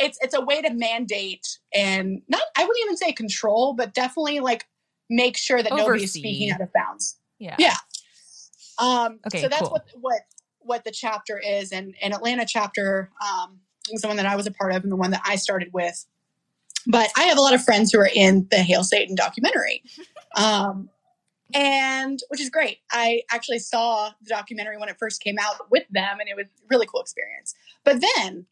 [0.00, 4.40] it's it's a way to mandate and not I wouldn't even say control, but definitely
[4.40, 4.66] like
[5.08, 6.20] make sure that nobody's Oversee.
[6.20, 7.18] speaking out of bounds.
[7.38, 7.56] yeah.
[7.58, 7.76] Yeah.
[8.78, 9.70] Um, Okay, so that's cool.
[9.70, 10.20] what what
[10.60, 13.60] what the chapter is, and and Atlanta chapter um,
[13.90, 15.70] is the one that I was a part of, and the one that I started
[15.72, 16.06] with.
[16.86, 19.82] But I have a lot of friends who are in the Hail Satan documentary,
[20.36, 20.88] um,
[21.52, 22.78] and which is great.
[22.90, 26.46] I actually saw the documentary when it first came out with them, and it was
[26.46, 27.54] a really cool experience.
[27.84, 28.46] But then,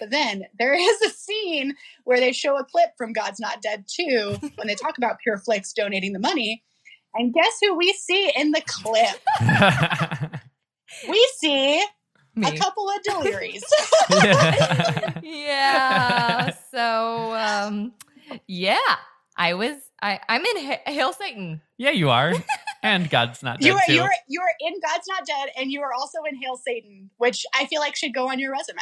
[0.00, 3.84] but then there is a scene where they show a clip from God's Not Dead
[3.88, 6.62] 2 when they talk about Pure Flix donating the money.
[7.14, 10.30] And guess who we see in the clip?
[11.08, 11.82] We see
[12.34, 12.48] Me.
[12.48, 13.64] a couple of delirious.
[15.22, 16.50] yeah.
[16.70, 17.92] So, um,
[18.46, 18.76] yeah,
[19.36, 19.76] I was.
[20.02, 21.60] I I'm in Ha- Hail Satan.
[21.78, 22.32] yeah, you are.
[22.84, 23.92] And God's not dead you are too.
[23.94, 27.10] you are you are in God's Not Dead, and you are also in Hail Satan,
[27.18, 28.80] which I feel like should go on your resume.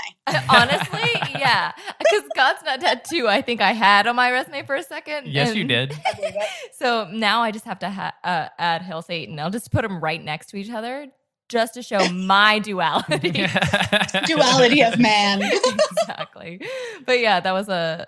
[0.48, 3.28] Honestly, yeah, because God's not dead too.
[3.28, 5.26] I think I had on my resume for a second.
[5.26, 5.92] yes, you did.
[6.06, 6.48] I believe it.
[6.78, 9.38] So now I just have to ha- uh, add Hail Satan.
[9.38, 11.08] I'll just put them right next to each other,
[11.50, 13.30] just to show my duality.
[14.26, 15.42] Duality of man.
[15.42, 16.60] exactly.
[17.06, 18.06] But yeah, that was a.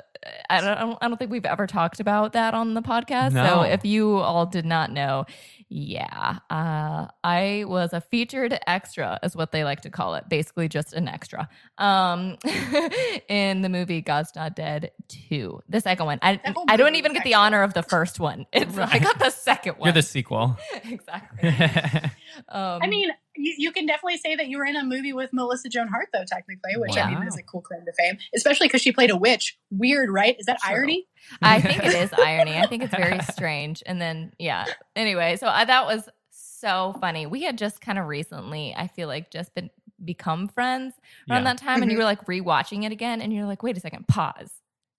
[0.48, 0.68] I don't.
[0.70, 3.32] I don't- I don't think we've ever talked about that on the podcast.
[3.32, 3.44] No.
[3.46, 5.26] So if you all did not know,
[5.74, 10.28] yeah, uh, I was a featured extra, is what they like to call it.
[10.28, 11.48] Basically, just an extra.
[11.78, 12.36] Um,
[13.28, 16.18] in the movie God's Not Dead two, the second one.
[16.20, 18.44] I That whole I don't even get the honor of the first one.
[18.52, 19.86] It's I got the second one.
[19.86, 20.58] You're the sequel.
[20.84, 21.50] exactly.
[22.48, 25.30] Um, I mean, you, you can definitely say that you were in a movie with
[25.32, 28.68] Melissa Joan Hart, though, technically, which I mean is a cool claim to fame, especially
[28.68, 29.58] because she played a witch.
[29.70, 30.36] Weird, right?
[30.38, 30.74] Is that True.
[30.76, 31.06] irony?
[31.40, 32.56] I think it is irony.
[32.58, 33.82] I think it's very strange.
[33.86, 34.66] And then, yeah.
[34.96, 37.26] Anyway, so I, that was so funny.
[37.26, 39.70] We had just kind of recently, I feel like, just been
[40.04, 40.94] become friends
[41.30, 41.52] around Yeah.
[41.54, 42.00] that time, and you Mhm.
[42.00, 44.50] were like rewatching it again, and you're like, wait a second, pause.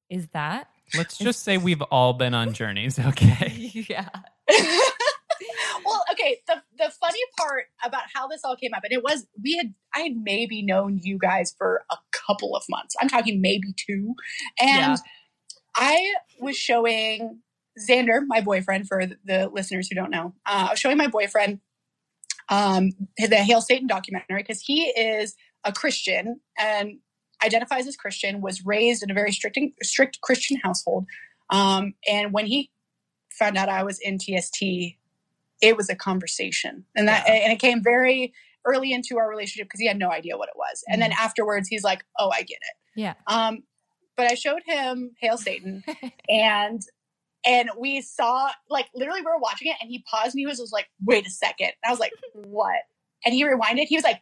[0.09, 0.67] Is that?
[0.95, 3.49] Let's just say we've all been on journeys, okay?
[3.89, 4.07] yeah.
[5.85, 6.39] well, okay.
[6.47, 9.73] The the funny part about how this all came up, and it was we had
[9.93, 12.95] I had maybe known you guys for a couple of months.
[12.99, 14.15] I'm talking maybe two,
[14.59, 14.95] and Yeah.
[15.75, 17.39] I was showing
[17.89, 21.59] Xander, my boyfriend, for the- listeners who don't know, uh, I was showing my boyfriend
[22.49, 26.99] um, the Hail Satan documentary because he is a Christian and
[27.43, 31.05] identifies as Christian, was raised in a very strict strict Christian household,
[31.49, 32.69] um, and when he
[33.31, 34.61] found out I was in TST,
[35.63, 37.33] it was a conversation, and that Yeah.
[37.35, 38.33] and it came very
[38.65, 41.67] early into our relationship because he had no idea what it was, and then afterwards
[41.69, 43.13] he's like, "Oh, I get it." Yeah.
[43.27, 43.63] Um,
[44.15, 45.83] but I showed him Hail Satan,
[46.29, 46.81] and
[47.45, 50.59] and we saw like literally we were watching it, and he paused and he was,
[50.59, 51.71] was like, "Wait a second.
[51.81, 52.81] And I was like, "What?"
[53.25, 53.85] And he rewinded.
[53.87, 54.21] He was like,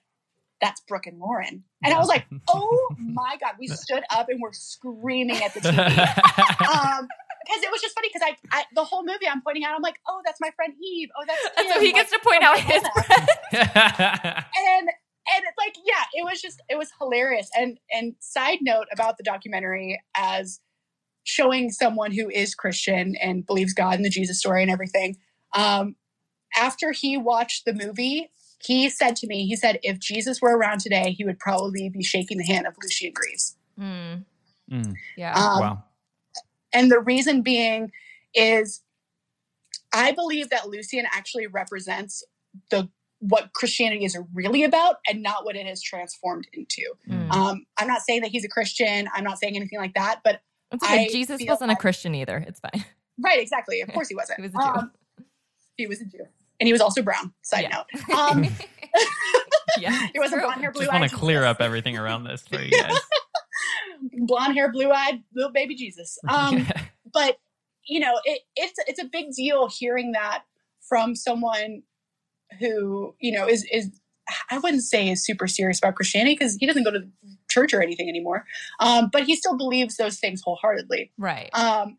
[0.62, 4.40] "That's Brooke and Lauren," and I was like, "Oh my god!" We stood up and
[4.42, 7.08] were screaming at the TV um,
[7.46, 9.82] because it was just funny because I, I the whole movie I'm pointing out I'm
[9.82, 12.28] like oh that's my friend Eve oh that's And so Kim, he gets like, to
[12.28, 13.28] point oh, out his friend.
[13.54, 18.88] and and it's like yeah it was just it was hilarious and and side note
[18.94, 20.60] about the documentary as
[21.24, 25.18] showing someone who is Christian and believes God and the Jesus story and everything
[25.56, 25.96] um
[26.58, 30.80] after he watched the movie he said to me he said if Jesus were around
[30.80, 34.16] today he would probably be shaking the hand of Lucien Greaves Hmm.
[34.72, 35.34] Mm, yeah.
[35.34, 35.84] Um, wow.
[36.74, 37.92] And the reason being
[38.34, 38.82] is
[39.94, 42.24] I believe that Lucien actually represents
[42.70, 46.82] the what Christianity is really about and not what it has transformed into.
[47.08, 47.32] Mm.
[47.32, 49.08] Um, I'm not saying that he's a Christian.
[49.14, 50.22] I'm not saying anything like that.
[50.24, 50.42] But
[50.74, 51.06] okay.
[51.06, 52.38] I Jesus feel wasn't a Christian either.
[52.48, 52.84] It's fine.
[53.22, 53.82] right, exactly.
[53.82, 54.40] Of course he wasn't.
[54.40, 54.80] He was a Jew.
[54.80, 54.92] Um,
[55.78, 56.26] he was a Jew,
[56.60, 57.34] and he was also brown.
[57.44, 57.70] Side Yeah.
[57.78, 58.08] note.
[58.18, 58.44] Um,
[59.80, 60.08] yeah.
[60.14, 60.48] he wasn't true.
[60.48, 61.00] blonde hair, blue Just eyed.
[61.00, 62.98] want to clear up everything around this for you guys.
[64.22, 66.18] Blonde hair, blue eyed, little baby Jesus.
[66.30, 66.68] Um,
[67.14, 67.38] but
[67.88, 70.44] you know it, it's it's a big deal hearing that
[70.88, 71.84] from someone
[72.60, 73.90] who you know is is
[74.50, 77.08] I wouldn't say is super serious about Christianity because he doesn't go to
[77.50, 78.46] church or anything anymore,
[78.80, 81.12] um, but he still believes those things wholeheartedly.
[81.18, 81.50] Right.
[81.54, 81.98] Um,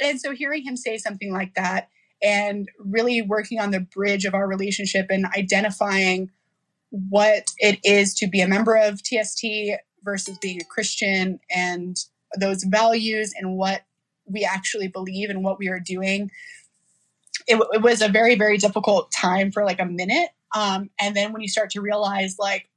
[0.00, 1.88] and so hearing him say something like that
[2.22, 6.30] and really working on the bridge of our relationship and identifying
[6.90, 9.44] what it is to be a member of TST
[10.04, 11.96] versus being a Christian and
[12.38, 13.82] those values and what
[14.26, 16.30] we actually believe and what we are doing.
[17.48, 20.28] It, it was a very, very difficult time for like a minute.
[20.54, 22.68] Um, and then when you start to realize, like,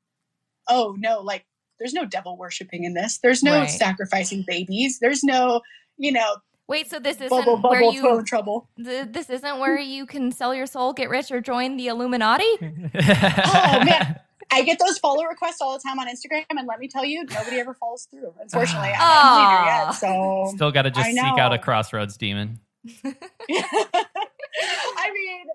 [0.67, 1.45] oh no, like
[1.79, 3.19] there's no devil worshiping in this.
[3.21, 3.69] There's no Right.
[3.69, 4.99] sacrificing babies.
[4.99, 5.61] There's no,
[5.97, 8.67] you know, Wait, so this isn't bubble, where you toil trouble.
[8.83, 12.43] th- this isn't where you can sell your soul, get rich, or join the Illuminati?
[12.59, 14.19] Oh, man.
[14.51, 17.25] I get those follow requests all the time on Instagram, and let me tell you,
[17.25, 18.33] nobody ever follows through.
[18.39, 19.91] Unfortunately, I'm not a yet, ah.
[19.91, 22.59] so Still got to just seek out a crossroads demon.
[23.03, 23.13] I
[25.13, 25.45] mean,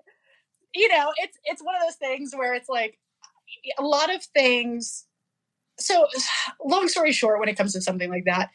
[0.75, 2.97] you know, it's it's one of those things where it's like
[3.77, 5.05] a lot of things.
[5.79, 6.07] So,
[6.63, 8.49] long story short, when it comes to something like that,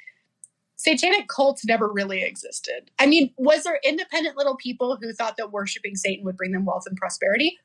[0.76, 2.90] satanic cults never really existed.
[2.98, 6.64] I mean, was there independent little people who thought that worshiping Satan would bring them
[6.64, 7.58] wealth and prosperity?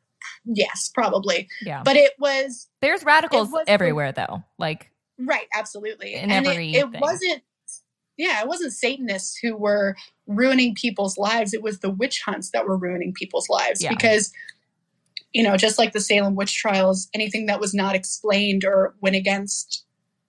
[0.45, 1.47] Yes, probably.
[1.61, 1.82] Yeah.
[1.84, 4.43] But it was There's radicals was- everywhere though.
[4.57, 6.15] Like Right, absolutely.
[6.15, 7.43] And it, it wasn't
[8.17, 9.95] yeah, it wasn't Satanists who were
[10.28, 11.53] ruining people's lives.
[11.53, 13.89] It was the witch hunts that were ruining people's lives Yeah.
[13.89, 14.32] because
[15.34, 19.15] you know, just like the Salem witch trials, anything that was not explained or went
[19.15, 19.86] against,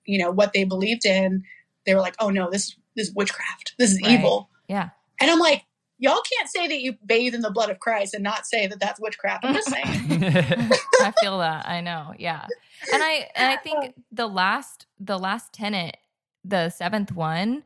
[0.07, 1.43] you know, what they believed in,
[1.87, 3.75] they were like, "Oh no, this this is witchcraft.
[3.79, 4.13] This is Right.
[4.13, 4.91] evil." Yeah.
[5.21, 5.65] And I'm like,
[6.03, 8.81] y'all can't say that you bathe in the blood of Christ and not say that
[8.81, 9.45] that's witchcraft.
[9.45, 10.21] I'm just saying.
[11.01, 11.67] I feel that.
[11.67, 12.13] I know.
[12.19, 12.47] Yeah.
[12.93, 15.97] And I and I think the last the last tenet,
[16.45, 17.63] the seventh one,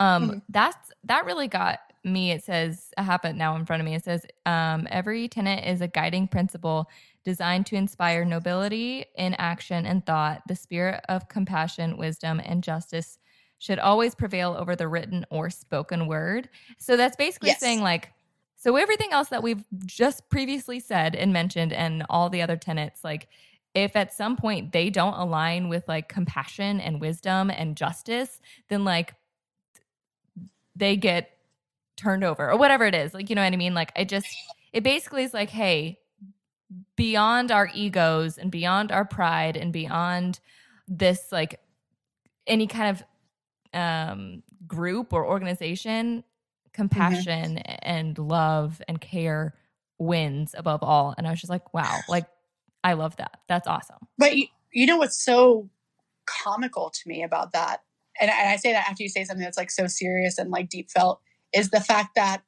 [0.00, 0.42] um, Mhm.
[0.48, 2.32] that's that really got me.
[2.32, 3.94] It says it now in front of me.
[3.94, 6.90] It says, um, every tenet is a guiding principle
[7.24, 10.42] designed to inspire nobility in action and thought.
[10.48, 13.18] The spirit of compassion, wisdom, and justice
[13.58, 16.48] should always prevail over the written or spoken word.
[16.78, 17.60] So that's basically Yes.
[17.60, 18.12] saying like
[18.56, 23.04] so everything else that we've just previously said and mentioned and all the other tenets
[23.04, 23.28] like
[23.74, 28.84] if at some point they don't align with like compassion and wisdom and justice then
[28.84, 29.14] like
[30.74, 31.30] they get
[31.96, 34.26] turned over or whatever it is like you know what i mean like I just
[34.72, 35.98] it basically is like hey
[36.96, 40.40] beyond our egos and beyond our pride and beyond
[40.88, 41.60] this like
[42.46, 43.02] any kind of
[43.76, 46.24] um group or organization
[46.72, 49.54] compassion and love and care
[49.98, 51.14] wins above all.
[51.16, 52.26] And i was just like wow like
[52.84, 53.40] i love that.
[53.48, 53.98] That's awesome.
[54.18, 55.68] But you, you know what's so
[56.26, 57.82] comical to me about that,
[58.20, 60.50] and I, and I say that after you say something that's like so serious and
[60.50, 61.20] like deep felt,
[61.52, 62.42] is the fact that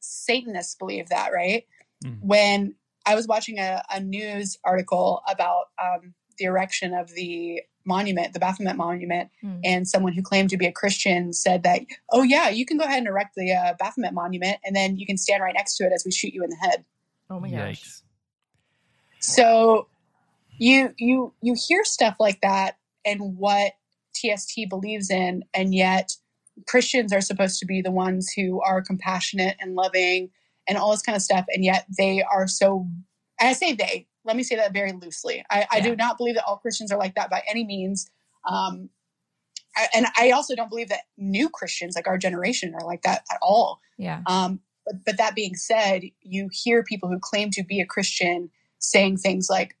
[0.00, 1.64] Satanists believe that, right?
[2.04, 2.18] Mhm.
[2.22, 2.74] When
[3.06, 8.38] I was watching a, a news article about um, the erection of the monument, the
[8.38, 9.60] Baphomet monument, Hmm.
[9.64, 11.80] and someone who claimed to be a Christian said that,
[12.12, 15.06] oh, yeah, you can go ahead and erect the uh, Baphomet monument, and then you
[15.06, 16.84] can stand right next to it as we shoot you in the head.
[17.30, 18.02] oh my gosh Yikes.
[19.20, 19.88] So
[20.58, 23.72] you you you hear stuff like that and what
[24.14, 26.12] TST believes in, and yet
[26.66, 30.30] Christians are supposed to be the ones who are compassionate and loving
[30.68, 32.86] and all this kind of stuff, and yet they are so.
[33.40, 34.07] I say they.
[34.28, 35.42] Let me say that very loosely.
[35.50, 38.10] I, I do not believe that all Christians are like that by any means.
[38.48, 38.90] Um,
[39.74, 43.24] I, and I also don't believe that new Christians, like our generation, are like that
[43.32, 43.80] at all.
[43.96, 47.86] yeah Um, but, but that being said, you hear people who claim to be a
[47.86, 49.76] Christian saying things like,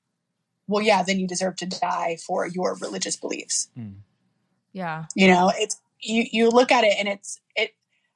[0.66, 3.68] well, yeah, then you deserve to die for your religious beliefs.
[4.72, 7.72] yeah You know, it's, you, you look at it and it's, it,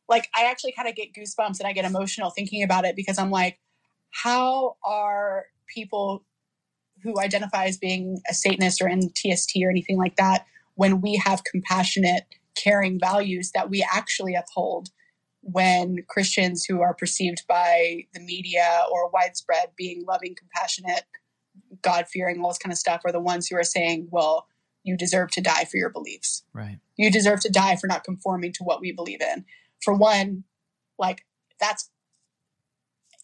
[0.09, 3.19] like, I actually kind of get goosebumps and I get emotional thinking about it because
[3.19, 3.59] I'm like,
[4.11, 6.25] how are people
[7.03, 11.21] who identify as being a Satanist or in TST or anything like that when we
[11.25, 14.91] have compassionate, caring values that we actually uphold
[15.43, 21.05] when Christians who are perceived by the media or widespread being loving, compassionate,
[21.83, 24.47] God fearing, all this kind of stuff are the ones who are saying, well,
[24.85, 26.45] you deserve to die for your beliefs.
[26.53, 26.79] Right.
[26.97, 29.45] You deserve to die for not conforming to what we believe in.
[29.83, 30.45] For one,
[30.99, 31.25] like
[31.61, 31.91] that's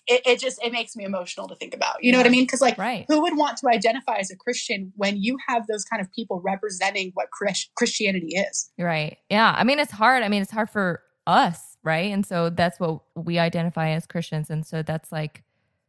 [0.08, 2.02] it, it just it makes me emotional to think about.
[2.02, 2.44] You know what I mean?
[2.44, 5.84] Because like right who would want to identify as a Christian when you have those
[5.84, 8.70] kind of people representing what Chris- Christianity is?
[8.78, 9.18] Right.
[9.30, 9.54] Yeah.
[9.56, 10.22] I mean, it's hard.
[10.22, 12.10] I mean, it's hard for us, right?
[12.12, 14.50] And so that's what we identify as Christians.
[14.50, 15.42] And so that's like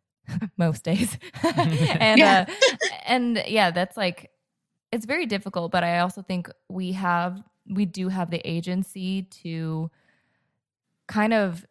[0.57, 1.17] most days.
[1.43, 2.45] and Yeah.
[2.47, 2.53] uh,
[3.05, 4.31] and yeah, that's like
[4.91, 9.91] it's very difficult, but I also think we have we do have the agency to
[11.07, 11.65] kind of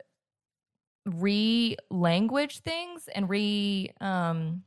[1.08, 4.62] re-language things and re um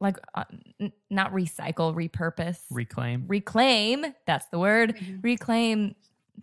[0.00, 0.44] like uh,
[0.80, 3.24] n- not recycle, repurpose Reclaim.
[3.28, 5.22] reclaim that's the word Mhm.
[5.22, 5.94] reclaim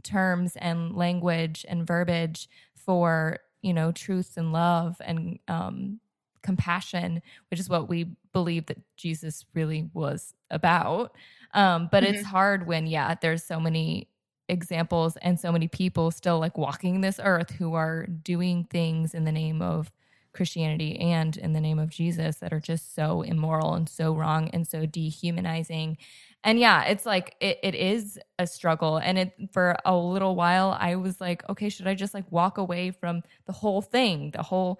[0.03, 5.99] terms and language and verbiage for you know truth and love and um
[6.43, 11.15] compassion which is what we believe that jesus really was about
[11.53, 12.26] Um, but it's Mhm.
[12.26, 14.09] hard when, yeah, there's so many
[14.50, 19.26] examples and so many people still like walking this earth who are doing things in
[19.26, 19.91] the name of
[20.34, 24.50] Christianity and in the name of Jesus that are just so immoral and so wrong
[24.50, 25.98] and so dehumanizing.
[26.43, 28.98] And yeah, it's like it, it is a struggle.
[28.98, 32.58] And it for a little while I was like, okay, should I just like walk
[32.60, 34.80] away from the whole thing, the whole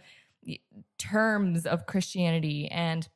[0.97, 3.07] terms of Christianity and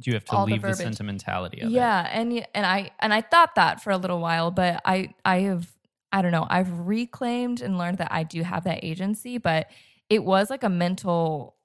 [0.00, 1.72] Do you have to all the leave the, sentimentality of it?
[1.72, 5.40] yeah, and and I and I thought that for a little while, but I I
[5.40, 5.72] have
[6.14, 9.68] I don't know, I've reclaimed and learned that I do have that agency, but
[10.10, 11.56] it was like a mental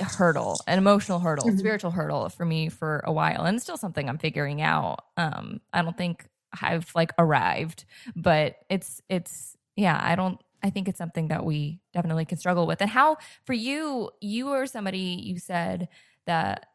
[0.00, 1.52] hurdle, an emotional hurdle, Mhm.
[1.52, 5.00] spiritual hurdle for me for a while, and it's still something I'm figuring out.
[5.16, 6.26] Um, I don't think
[6.60, 7.84] I've like arrived,
[8.16, 10.40] but it's it's yeah, I don't.
[10.62, 12.80] I think it's something that we definitely can struggle with.
[12.80, 15.88] And how for you, you are somebody you said
[16.26, 16.66] that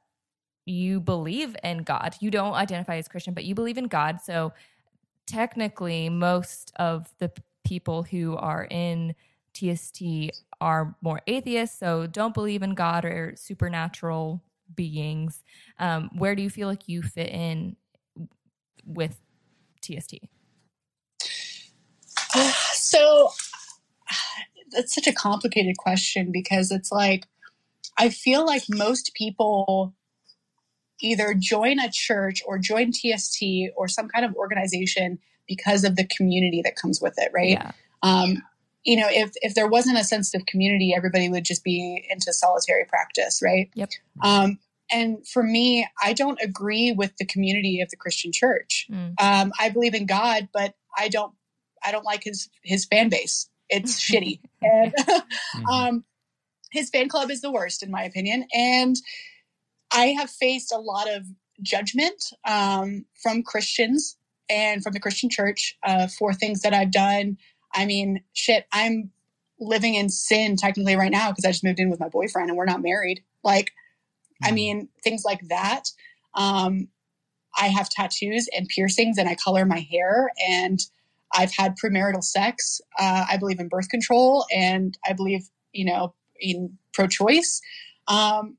[0.65, 2.15] you believe in God.
[2.19, 4.21] You don't identify as Christian, but you believe in God.
[4.21, 4.53] So
[5.29, 7.31] technically, most of the
[7.63, 9.15] people who are in
[9.53, 10.01] TST
[10.59, 14.43] are more atheists, so don't believe in God or supernatural
[14.75, 15.43] beings.
[15.77, 17.75] Um, where do you feel like you fit in
[18.85, 19.17] with
[19.81, 20.15] TST?
[22.73, 23.29] so
[24.71, 27.25] that's such a complicated question because it's like
[27.97, 29.93] I feel like most people
[31.01, 33.41] either join a church or join TST
[33.75, 37.51] or some kind of organization because of the community that comes with it, right?
[37.51, 37.71] Yeah.
[38.03, 38.43] Um,
[38.83, 42.31] you know, if if there wasn't a sense of community, everybody would just be into
[42.31, 43.69] solitary practice, right?
[43.75, 43.89] Yep.
[44.23, 44.59] Um,
[44.91, 48.87] and for me, I don't agree with the community of the Christian church.
[48.91, 49.13] Mm.
[49.21, 51.33] Um, I believe in God, but I don't.
[51.83, 53.49] I don't like his his fan base.
[53.69, 54.93] It's shitty, and
[55.71, 56.03] um,
[56.71, 58.47] his fan club is the worst in my opinion.
[58.53, 58.95] And
[59.91, 61.25] I have faced a lot of
[61.61, 64.17] judgment um, from Christians
[64.49, 67.37] and from the Christian church uh, for things that I've done.
[67.73, 69.11] I mean, shit, I'm
[69.59, 72.57] living in sin technically right now because I just moved in with my boyfriend and
[72.57, 73.23] we're not married.
[73.43, 73.71] Like,
[74.43, 74.55] I Mhm.
[74.55, 75.91] mean, things like that.
[76.33, 76.89] Um,
[77.59, 80.79] I have tattoos and piercings and I color my hair and
[81.33, 82.81] I've had premarital sex.
[82.97, 87.61] Uh, I believe in birth control and I believe, you know, in pro choice.
[88.07, 88.57] Um,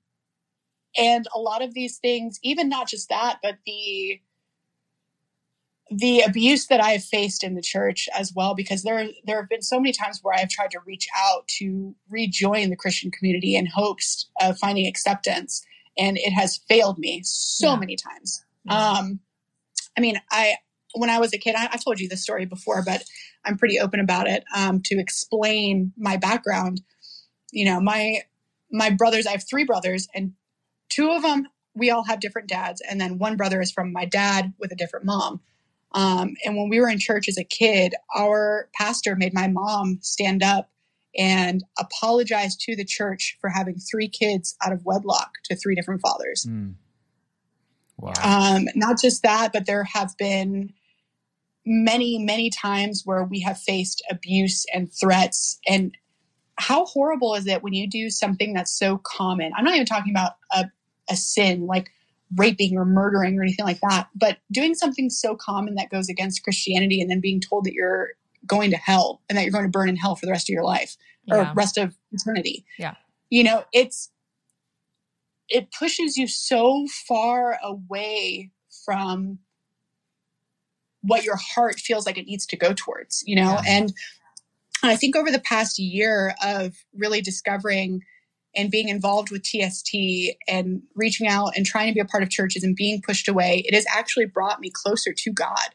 [0.98, 4.20] and a lot of these things, even not just that, but the
[5.92, 9.48] the abuse that I have faced in the church as well, because there there have
[9.48, 13.10] been so many times where I have tried to reach out to rejoin the Christian
[13.10, 15.64] community in hopes of finding acceptance,
[15.98, 17.76] and it has failed me so Yeah.
[17.76, 18.44] many times.
[18.64, 18.90] Yeah.
[18.92, 19.20] Um,
[19.96, 20.56] I mean, I
[20.94, 23.04] when I was a kid, I, I told you this story before, but
[23.44, 26.82] I'm pretty open about it um, to explain my background.
[27.52, 28.20] You know, my
[28.70, 29.26] my brothers.
[29.26, 30.32] I have three brothers, and
[30.90, 34.04] two of them we all have different dads, and then one brother is from my
[34.04, 35.40] dad with a different mom.
[35.92, 39.98] Um, and when we were in church as a kid, our pastor made my mom
[40.02, 40.70] stand up
[41.16, 46.00] and apologize to the church for having three kids out of wedlock to three different
[46.00, 46.46] fathers.
[46.48, 46.74] Mm.
[47.98, 48.12] Wow.
[48.22, 50.72] Um, not just that, but there have been
[51.66, 55.58] many, many times where we have faced abuse and threats.
[55.68, 55.96] And
[56.56, 59.52] how horrible is it when you do something that's so common?
[59.56, 60.66] I'm not even talking about a,
[61.10, 61.90] a sin like
[62.36, 66.42] raping or murdering or anything like that, but doing something so common that goes against
[66.44, 68.10] Christianity and then being told that you're
[68.46, 70.52] going to hell and that you're going to burn in hell for the rest of
[70.52, 70.96] your life
[71.26, 71.50] Yeah.
[71.50, 72.64] or rest of eternity.
[72.78, 72.94] Yeah.
[73.30, 74.10] You know, it's
[75.48, 78.50] it pushes you so far away
[78.84, 79.40] from
[81.02, 83.54] what your heart feels like it needs to go towards, you know?
[83.54, 83.62] Yeah.
[83.66, 83.92] And
[84.82, 88.02] I think over the past year of really discovering
[88.54, 89.94] and being involved with TST
[90.48, 93.62] and reaching out and trying to be a part of churches and being pushed away,
[93.66, 95.74] it has actually brought me closer to God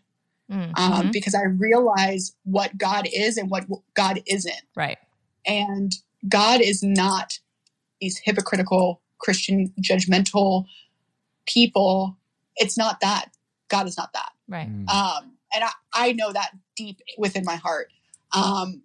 [0.52, 1.12] Mm, um, mhm.
[1.12, 3.66] because I realize what God is and what
[3.96, 4.62] God isn't.
[4.76, 4.98] Right.
[5.46, 5.92] And
[6.30, 7.40] God is not
[8.00, 10.66] these hypocritical Christian judgmental
[11.48, 12.18] people.
[12.58, 13.32] It's not that.
[13.70, 14.32] God is not that.
[14.48, 14.70] Right.
[14.70, 14.88] Mm.
[14.88, 17.92] Um, and I, I know that deep within my heart.
[18.32, 18.84] Um,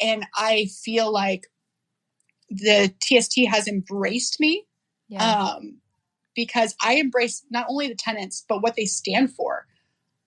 [0.00, 1.48] and I feel like
[2.50, 4.64] the TST has embraced me
[5.08, 5.50] Yeah.
[5.54, 5.78] um,
[6.34, 9.66] because I embrace not only the tenants, but what they stand for.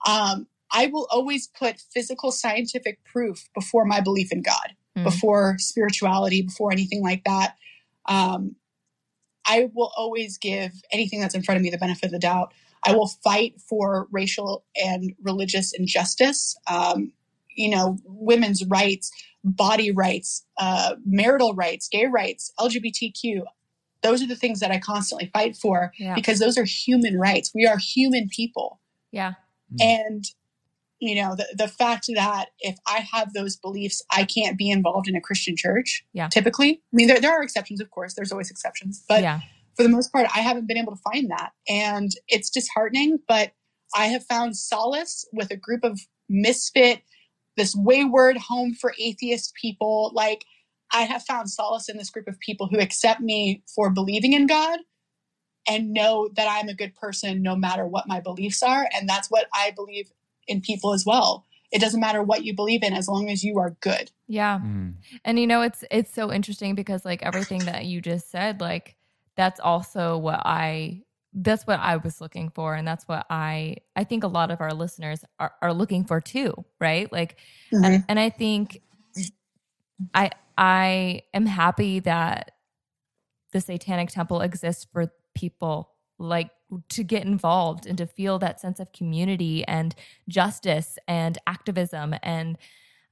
[0.06, 5.04] Um, I will always put physical scientific proof before my belief in God, Mm.
[5.06, 7.56] before spirituality, before anything like that.
[8.08, 8.56] Um,
[9.46, 12.54] I will always give anything that's in front of me the benefit of the doubt.
[12.84, 17.14] I will fight for racial and religious injustice, um,
[17.56, 19.12] you know, women's rights,
[19.44, 23.42] body rights, uh, marital rights, gay rights, LGBTQ.
[24.04, 26.16] Those are the things that I constantly fight for Yeah.
[26.16, 27.52] because those are human rights.
[27.54, 28.80] We are human people.
[29.12, 29.34] Yeah.
[29.74, 29.84] Mm.
[29.84, 30.26] And
[31.04, 35.08] you know, the the fact that if I have those beliefs, I can't be involved
[35.08, 36.06] in a Christian church.
[36.14, 36.28] Yeah.
[36.28, 36.74] Typically.
[36.74, 38.14] I mean there there are exceptions, of course.
[38.14, 39.04] There's always exceptions.
[39.10, 39.40] But yeah.
[39.76, 41.54] for the most part, I haven't been able to find that.
[41.68, 43.54] And it's disheartening, but
[43.96, 47.02] I have found solace with a group of misfit,
[47.62, 50.12] this wayward home for atheist people.
[50.16, 50.46] Like,
[50.92, 54.48] I have found solace in this group of people who accept me for believing in
[54.48, 54.80] God
[55.70, 58.90] and know that I'm a good person no matter what my beliefs are.
[58.96, 60.12] And that's what I believe
[60.48, 61.46] in people as well.
[61.72, 64.10] It doesn't matter what you believe in as long as you are good.
[64.28, 64.60] Yeah.
[64.60, 64.96] Mm.
[65.24, 68.96] And you know, it's it's so interesting because like everything that you just said, like
[69.36, 71.04] that's also what I
[71.34, 74.60] that's what I was looking for and that's what I I think a lot of
[74.60, 77.12] our listeners are, are looking for too, right?
[77.12, 77.38] Like
[77.86, 78.82] and, and I think
[80.14, 82.52] I I am happy that
[83.54, 86.50] the Satanic Temple exists for people like
[86.90, 89.96] to get involved and to feel that sense of community and
[90.30, 92.58] justice and activism and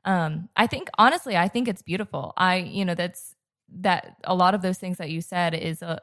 [0.06, 2.34] um I think honestly I think it's beautiful.
[2.36, 3.36] I you know that's
[3.82, 6.02] that a lot of those things that you said is a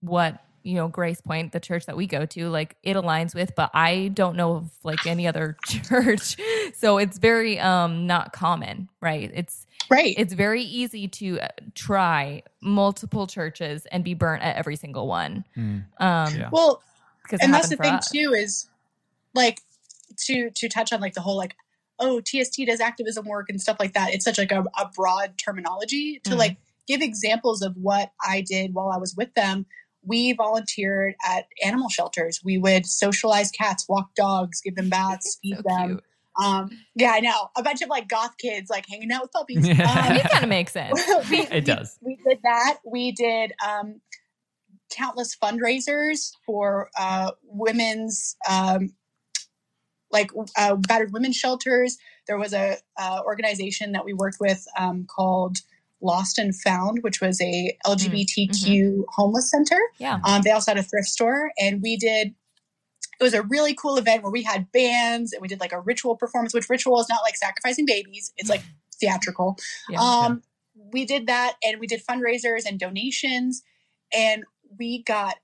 [0.00, 3.54] what you know grace point the church that we go to like it aligns with
[3.56, 6.36] but i don't know of like any other church
[6.74, 10.14] so it's very um not common right it's right.
[10.16, 15.44] it's very easy to uh, try multiple churches and be burnt at every single one
[15.56, 15.84] Mm.
[15.98, 16.48] um Yeah.
[16.52, 16.82] well,
[17.22, 18.68] because and that's the thing too is
[19.34, 19.60] like
[20.26, 21.54] to to touch on like the whole like
[21.98, 25.34] oh tst does activism work and stuff like that it's such like a, a broad
[25.38, 26.38] terminology to Mhm.
[26.38, 26.56] like
[26.86, 29.66] give examples of what i did while i was with them
[30.04, 32.40] we volunteered at animal shelters.
[32.44, 35.88] We would socialize cats walk dogs give them baths feed so them.
[35.88, 36.04] cute.
[36.40, 37.50] Um yeah i know.
[37.56, 39.68] A bunch of like goth kids like hanging out with puppies.
[39.68, 41.00] It um, kind of makes sense.
[41.30, 41.98] we, It does.
[42.00, 42.78] We, we did that.
[42.84, 44.00] We did um,
[44.92, 48.90] countless fundraisers for uh, women's, um,
[50.10, 51.96] like uh, battered women's shelters.
[52.26, 55.58] There was a uh, organization that we worked with um, called
[56.02, 59.78] Lost and Found, which was a LGBTQ homeless center.
[59.98, 62.34] yeah Um, they also had a thrift store, and we did.
[63.20, 65.80] It was a really cool event where we had bands and we did like a
[65.80, 66.52] ritual performance.
[66.54, 68.62] Which ritual is not like sacrificing babies; it's like
[69.00, 69.56] theatrical.
[69.88, 70.42] yeah Um,
[70.74, 73.62] we did that, and we did fundraisers and donations,
[74.12, 74.44] and
[74.78, 75.36] we got.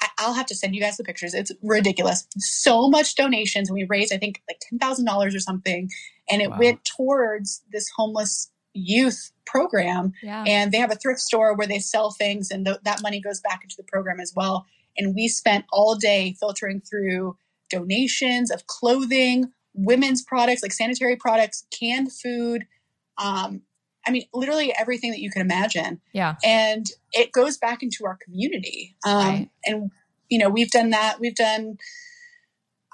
[0.00, 1.34] I- I'll have to send you guys the pictures.
[1.34, 2.26] It's ridiculous.
[2.38, 5.88] So much donations, we raised, I think, like ten thousand dollars or something,
[6.28, 6.58] and it Wow.
[6.58, 10.44] went towards this homeless youth program yeah.
[10.46, 13.40] and they have a thrift store where they sell things and th- that money goes
[13.40, 14.66] back into the program as well.
[14.98, 17.36] And we spent all day filtering through
[17.70, 22.66] donations of clothing women's products like sanitary products canned food
[23.18, 23.62] um,
[24.06, 26.00] i mean literally everything that you can imagine.
[26.12, 26.34] Yeah.
[26.44, 28.94] And it goes back into our community.
[29.04, 29.50] Um, Right.
[29.64, 29.90] and
[30.28, 31.20] you know we've done that.
[31.20, 31.78] We've done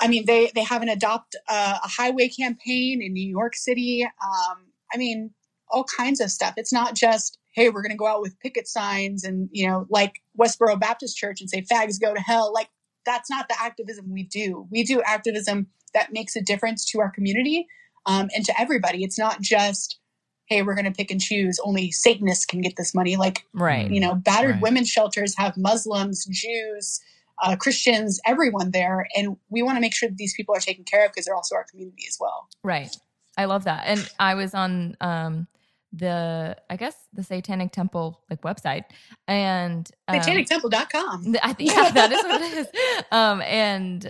[0.00, 4.04] i mean they they have an adopt uh, a highway campaign in new york city.
[4.04, 4.58] Um,
[4.92, 5.32] i mean
[5.70, 6.54] all kinds of stuff.
[6.56, 9.86] It's not just hey we're going to go out with picket signs and you know
[9.90, 12.68] like westboro baptist church and say fags go to hell like
[13.06, 14.66] that's not the activism we do.
[14.70, 17.66] We do activism that makes a difference to our community
[18.06, 19.02] um, and to everybody.
[19.02, 19.98] It's not just
[20.46, 21.58] hey we're going to pick and choose.
[21.64, 23.16] Only satanists can get this money.
[23.16, 23.90] Like right.
[23.90, 24.62] you know battered Right.
[24.62, 27.00] women's shelters have muslims jews
[27.42, 30.84] uh, christians everyone there and we want to make sure that these people are taken
[30.84, 32.48] care of because they're also our community as well.
[32.62, 32.94] Right.
[33.38, 33.84] I love that.
[33.86, 35.46] And I was on um
[35.92, 38.84] the I guess the Satanic Temple like website
[39.26, 42.66] and um, satanictemple.com I think yeah, that is what it is.
[43.12, 44.06] Um and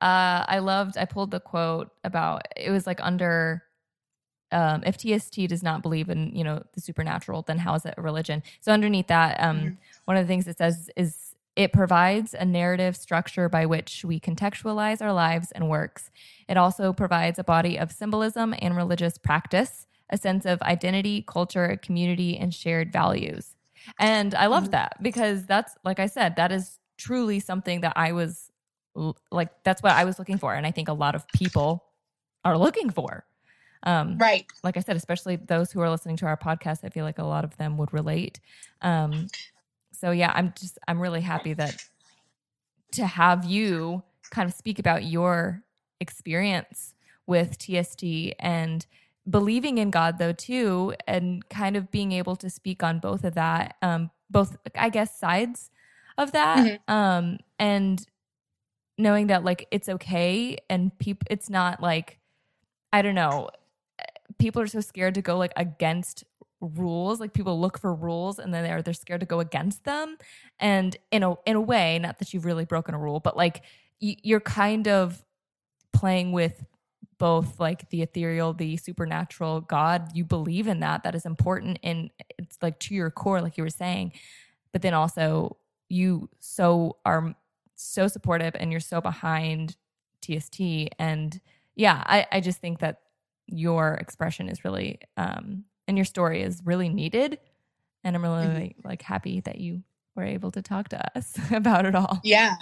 [0.00, 3.62] uh I loved I pulled the quote about it was like under
[4.52, 7.94] um if TST does not believe in, you know, the supernatural, then how is it
[7.96, 8.42] a religion?
[8.60, 9.76] So underneath that, um Mhm.
[10.04, 14.18] one of the things it says is it provides a narrative structure by which we
[14.20, 16.10] contextualize our lives and works.
[16.48, 21.78] It also provides a body of symbolism and religious practice, a sense of identity, culture,
[21.82, 23.56] community, and shared values.
[23.98, 24.72] And I loved Mhm.
[24.72, 28.50] that because that's, like I said, that is truly something that I was
[29.30, 30.54] like, that's what I was looking for.
[30.54, 31.84] And I think a lot of people
[32.44, 33.24] are looking for.
[33.82, 37.04] Um, right like I said, especially those who are listening to our podcast, I feel
[37.04, 38.40] like a lot of them would relate.
[38.80, 39.28] Um,
[39.92, 41.84] so yeah, I'm just I'm really happy that
[42.92, 45.62] to have you kind of speak about your
[46.00, 46.94] experience
[47.26, 48.86] with TST and
[49.28, 53.34] believing in God though too, and kind of being able to speak on both of
[53.34, 55.70] that, um, both I guess sides
[56.18, 58.04] of that, um, and
[58.98, 62.18] knowing that like it's okay and people, it's not like
[62.92, 63.50] I don't know
[64.38, 66.24] people are so scared to go like against
[66.60, 70.16] rules like people look for rules and then they're they're scared to go against them
[70.58, 73.62] and in a in a way not that you've really broken a rule but like
[74.00, 75.22] y- you're kind of
[75.92, 76.64] playing with
[77.18, 80.10] both like the ethereal, the supernatural God.
[80.14, 81.02] You believe in that.
[81.04, 81.78] That is important.
[81.82, 84.12] And it's like to your core, like you were saying.
[84.72, 85.56] But then also,
[85.88, 87.34] you so are
[87.76, 89.76] so supportive and you're so behind
[90.22, 90.60] TST.
[90.98, 91.40] And
[91.76, 93.00] yeah, I, I just think that
[93.46, 97.38] your expression is really, um, and your story is really needed.
[98.04, 98.84] And I'm really Mhm.
[98.84, 99.82] like happy that you
[100.16, 102.22] were able to talk to us about it all.
[102.22, 102.56] Yeah.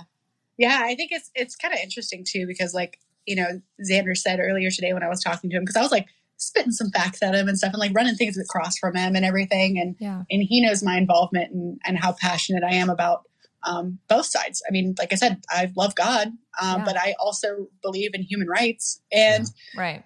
[0.58, 3.60] Yeah, I think it's it's kind of interesting too because like, you know,
[3.90, 6.06] Xander said earlier today when I was talking to him because I was like
[6.36, 9.24] spitting some facts at him and stuff and like running things across from him and
[9.24, 10.22] everything and Yeah.
[10.30, 13.22] and he knows my involvement and and how passionate I am about
[13.64, 14.60] um, both sides.
[14.68, 16.28] I mean, like I said, I love God,
[16.60, 16.84] um, Yeah.
[16.84, 19.46] but I also believe in human rights and
[19.76, 20.02] Right.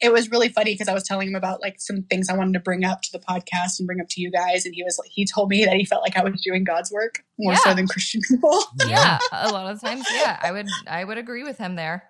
[0.00, 2.54] it was really funny because I was telling him about like some things I wanted
[2.54, 4.98] to bring up to the podcast and bring up to you guys, and he was
[5.04, 7.86] he told me that he felt like I was doing God's work more so than
[7.86, 8.62] Christian people.
[8.86, 9.18] Yeah.
[9.32, 12.04] a lot of times, yeah, I would I would agree with him there.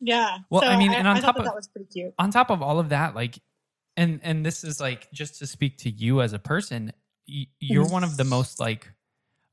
[0.00, 0.38] Yeah.
[0.50, 2.14] Well, I mean, and on I top that, of- that was pretty cute.
[2.18, 3.38] on top of all of that like
[3.96, 6.92] and and this is like just to speak to you as a person
[7.26, 8.92] you're one of the most like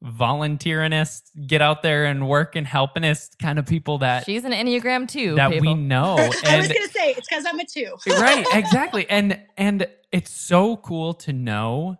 [0.03, 5.07] volunteeringist get out there and work and helpingist kind of people that She's an Enneagram
[5.07, 5.35] too.
[5.35, 5.75] that we people.
[5.75, 6.15] know
[6.45, 7.95] I was gonna say it's because I'm a two.
[8.19, 11.97] right exactly and and it's so cool to know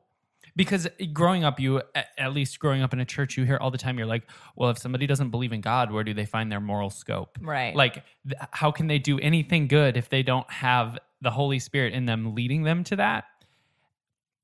[0.55, 3.77] because growing up you at, least growing up in a church you hear all the
[3.77, 4.23] time you're like
[4.55, 7.75] well if somebody doesn't believe in god where do they find their moral scope Right.
[7.75, 7.95] like
[8.27, 12.05] th- how can they do anything good if they don't have the holy spirit in
[12.05, 13.25] them leading them to that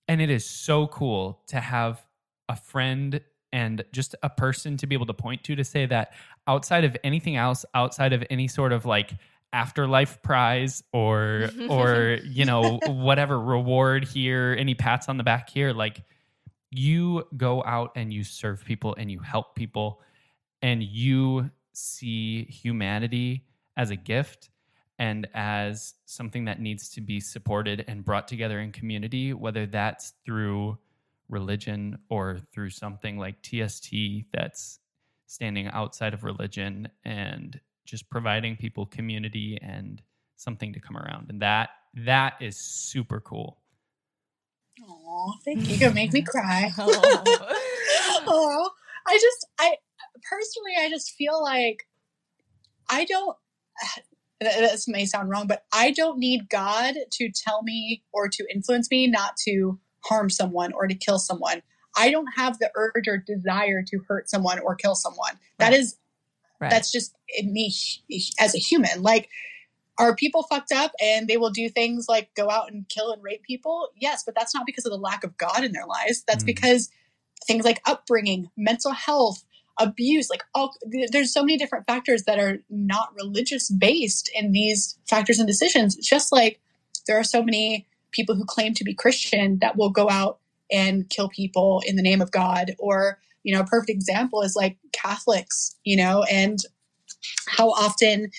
[0.07, 2.01] and it is so cool to have
[2.47, 6.13] a friend and just a person to be able to point to to say that
[6.47, 9.13] outside of anything else outside of any sort of like
[9.51, 15.73] afterlife prize or or you know whatever reward here any pats on the back here
[15.73, 16.03] like
[16.71, 20.01] you go out and you serve people and you help people
[20.61, 23.45] and you see humanity
[23.75, 24.49] as a gift
[24.99, 30.13] and as something that needs to be supported and brought together in community, whether that's
[30.25, 30.77] through
[31.29, 33.93] religion or through something like TST
[34.33, 34.79] that's
[35.25, 40.01] standing outside of religion and just providing people community and
[40.35, 41.29] something to come around.
[41.29, 41.69] And that
[42.05, 43.57] that is super cool.
[44.87, 45.75] Aw, thank you.
[45.75, 46.71] You're gonna make me cry.
[48.21, 48.25] Oh.
[48.27, 48.69] oh,
[49.07, 49.75] I just, I
[50.29, 51.87] personally, I just feel like
[52.89, 53.35] I don't.
[54.41, 58.89] This may sound wrong, but I don't need God to tell me or to influence
[58.89, 61.61] me not to harm someone or to kill someone.
[61.97, 65.33] I don't have the urge or desire to hurt someone or kill someone.
[65.57, 65.79] That Right.
[65.81, 65.97] is,
[66.59, 66.69] Right.
[66.69, 67.73] that's just in me
[68.39, 69.01] as a human.
[69.01, 69.29] Like,
[69.97, 73.21] are people fucked up and they will do things like go out and kill and
[73.21, 73.89] rape people?
[73.95, 76.23] Yes, but that's not because of the lack of God in their lives.
[76.27, 76.47] That's Mm.
[76.47, 76.89] because
[77.45, 79.43] things like upbringing, mental health,
[79.77, 84.97] abuse, like all there's so many different factors that are not religious based in these
[85.07, 85.95] factors and decisions.
[85.95, 86.59] Just like
[87.07, 90.39] there are so many people who claim to be Christian that will go out
[90.71, 94.55] and kill people in the name of God or you know a perfect example is
[94.55, 96.59] like Catholics, you know, and
[97.47, 98.29] how often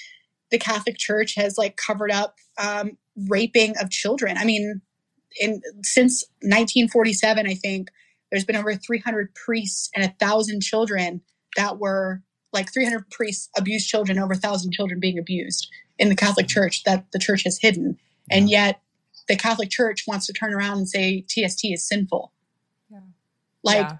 [0.50, 2.96] the Catholic Church has like covered up um,
[3.28, 4.36] raping of children.
[4.36, 4.80] I mean,
[5.40, 7.88] in since 1947, I think
[8.30, 11.20] there's been over 300 priests and a thousand children
[11.56, 12.22] that were
[12.52, 16.82] like 300 priests abused children, over a thousand children being abused in the Catholic Church
[16.84, 17.96] that the church has hidden,
[18.30, 18.80] and yet
[19.28, 22.32] the Catholic Church wants to turn around and say TST is sinful.
[22.90, 23.00] Yeah.
[23.62, 23.96] Like Yeah.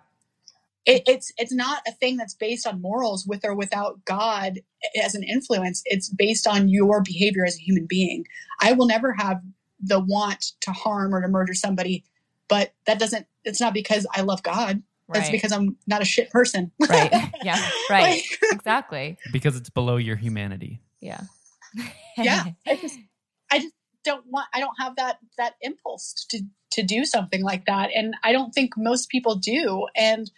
[0.91, 4.59] It, it's it's not a thing that's based on morals with or without God
[5.03, 5.83] as an influence.
[5.85, 8.27] It's based on your behavior as a human being.
[8.61, 9.41] I will never have
[9.79, 12.05] the want to harm or to murder somebody,
[12.49, 13.27] but that doesn't.
[13.45, 14.83] It's not because I love God.
[15.11, 15.33] It's Right.
[15.33, 16.71] because I'm not a shit person.
[16.89, 17.11] right.
[17.43, 17.61] Yeah.
[17.89, 18.23] Right.
[18.43, 19.19] Like, exactly.
[19.33, 20.83] Because it's below your humanity.
[21.01, 21.23] Yeah.
[22.17, 22.45] yeah.
[22.67, 22.99] I just
[23.51, 23.75] I just
[24.05, 24.49] don't want.
[24.53, 28.53] I don't have that that impulse to to do something like that, and I don't
[28.53, 29.87] think most people do.
[29.97, 30.31] And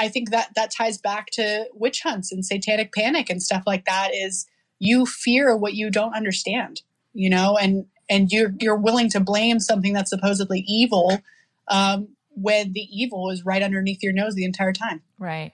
[0.00, 3.84] I think that that ties back to witch hunts and satanic panic and stuff like
[3.84, 4.10] that.
[4.14, 4.46] Is
[4.78, 6.82] you fear what you don't understand,
[7.12, 11.20] you know, and and you're you're willing to blame something that's supposedly evil
[11.68, 15.02] um, when the evil is right underneath your nose the entire time.
[15.18, 15.52] Right.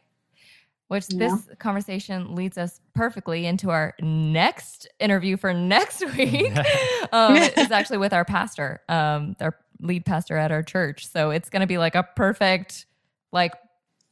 [0.89, 1.19] Which Yeah.
[1.29, 6.57] this conversation leads us perfectly into our next interview for next week.
[7.13, 11.09] um, it's actually with our pastor, um, our lead pastor at our church.
[11.09, 12.87] So it's going to be like a perfect,
[13.33, 13.53] like,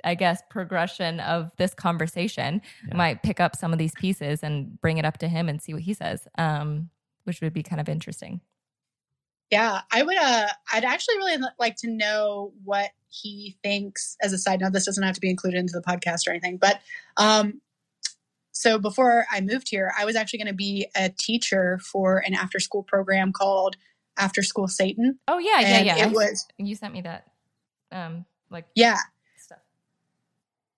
[0.05, 2.62] I guess, progression of this conversation.
[2.86, 2.96] Yeah.
[2.96, 5.72] Might pick up some of these pieces and bring it up to him and see
[5.72, 6.90] what he says, um,
[7.24, 8.40] which would be kind of interesting.
[9.50, 10.16] Yeah, I would.
[10.16, 14.16] Uh, I'd actually really like to know what he thinks.
[14.22, 16.57] As a side note, this doesn't have to be included into the podcast or anything,
[16.57, 16.80] but
[17.16, 17.61] um,
[18.55, 22.34] so before I moved here, I was actually going to be a teacher for an
[22.34, 23.76] after school program called
[24.16, 25.18] After School Satan.
[25.26, 26.07] Oh yeah, yeah, And yeah.
[26.07, 27.26] It was you sent me that.
[27.90, 29.07] Um, like yeah, stuff.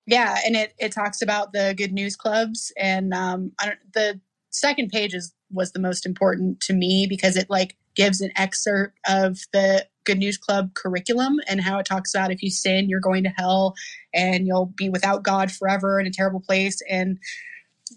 [0.07, 3.53] Yeah, and it it talks about the good news clubs and um
[3.93, 8.31] the second page is was the most important to me because it like gives an
[8.37, 12.89] excerpt of the good news club curriculum and how it talks about if you sin
[12.89, 13.75] you're going to hell
[14.15, 16.81] and you'll be without god forever in a terrible place.
[16.89, 17.19] And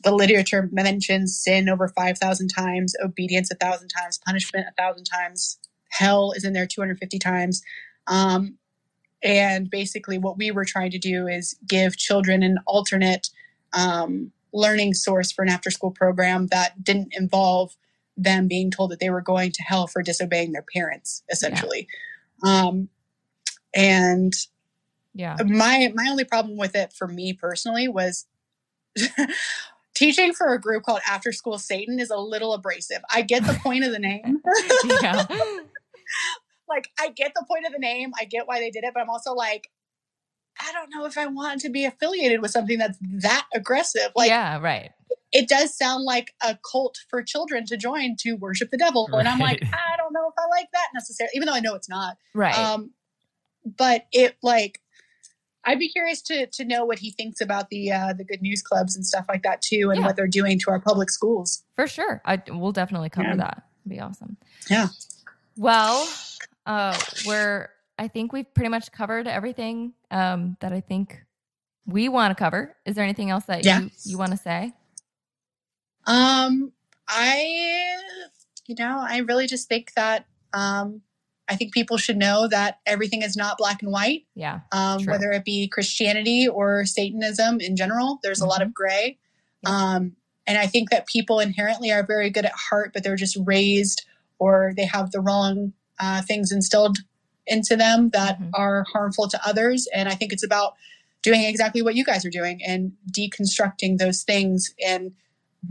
[0.04, 5.58] the literature mentions sin over 5000 times obedience a thousand times punishment a thousand times
[5.90, 7.62] hell is in there 250 times.
[8.08, 8.58] Um,
[9.24, 13.30] and basically what we were trying to do is give children an alternate
[13.74, 17.76] um, learning source for an after school program that didn't involve
[18.18, 21.88] them being told that they were going to hell for disobeying their parents essentially
[22.44, 22.90] um,
[23.76, 24.34] and
[25.14, 25.38] Yeah.
[25.46, 28.26] my my only problem with it for me personally was
[29.94, 33.54] teaching for a group called after school satan is a little abrasive i get the
[33.54, 34.42] point of the name
[35.02, 35.26] yeah.
[36.70, 39.02] like I get the point of the name, I get why they did it, but
[39.02, 39.70] I'm also like,
[40.60, 44.12] I don't know if I want to be affiliated with something that's that aggressive.
[44.16, 44.92] Like yeah, right.
[45.32, 49.08] it does sound like a cult for children to join to worship the devil.
[49.14, 51.76] And I'm like, I don't know if I like that necessarily, even though I know
[51.76, 52.18] it's not.
[52.36, 52.58] Right.
[52.58, 52.92] Um
[53.78, 54.82] but it like
[55.66, 58.62] I'd be curious to to know what he thinks about the uh the good news
[58.62, 60.08] clubs and stuff like that too and Yeah.
[60.08, 61.64] what they're doing to our public schools.
[61.76, 62.22] For sure.
[62.26, 63.36] I we'll definitely cover Yeah.
[63.38, 63.64] that.
[63.86, 64.38] It'd be awesome.
[64.70, 64.88] Yeah.
[65.58, 66.08] Well,
[66.66, 71.24] uh we're I think we've pretty much covered everything um that I think
[71.86, 72.76] we want to cover.
[72.86, 73.82] Is there anything else that Yeah.
[73.82, 74.74] you, you want to say?
[76.06, 76.72] Um,
[77.08, 77.96] I,
[78.68, 81.02] you know, I really just think that um,
[81.48, 84.60] I think people should know that everything is not black and white, Yeah.
[84.72, 85.14] um, True.
[85.14, 88.20] whether it be Christianity or Satanism in general.
[88.24, 89.18] There's a lot of gray.
[89.66, 89.72] Mm-hmm.
[89.74, 89.96] Yeah.
[89.96, 90.16] Um,
[90.48, 94.06] and I think that people inherently are very good at heart, but they're just raised
[94.40, 96.98] or they have the wrong uh, things instilled
[97.48, 98.50] into them that Mhm.
[98.54, 99.88] are harmful to others.
[99.94, 100.74] And I think it's about
[101.24, 105.12] doing exactly what you guys are doing and deconstructing those things and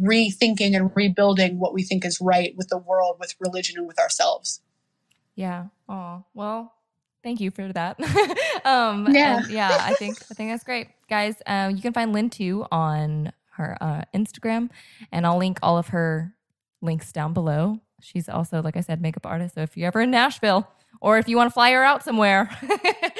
[0.02, 3.98] rethinking and rebuilding what we think is right with the world, with religion, and with
[3.98, 4.60] ourselves.
[5.34, 5.66] Yeah.
[5.88, 6.74] Oh, well,
[7.22, 7.98] thank you for that.
[8.64, 9.40] um Yeah.
[9.48, 10.88] yeah, I think I think that's great.
[11.08, 14.70] Guys, um you can find Lynn too on her uh, Instagram
[15.10, 16.34] and I'll link all of her
[16.80, 17.80] links down below.
[18.00, 19.54] She's also, like I said, makeup artist.
[19.54, 20.68] So if you're ever in Nashville
[21.00, 22.50] or if you want to fly her out somewhere,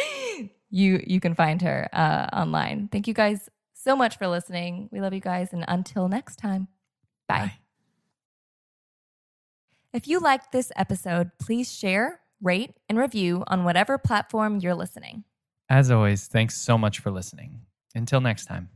[0.70, 2.89] you you can find her uh, online.
[2.91, 4.89] Thank you guys so much for listening.
[4.93, 6.68] We love you guys, and until next time,
[7.29, 7.39] bye.
[7.39, 7.53] Bye.
[9.93, 15.24] If you liked this episode, please share, rate, and review on whatever platform you're listening.
[15.70, 17.61] As always, thanks so much for listening.
[17.95, 18.68] Until next time.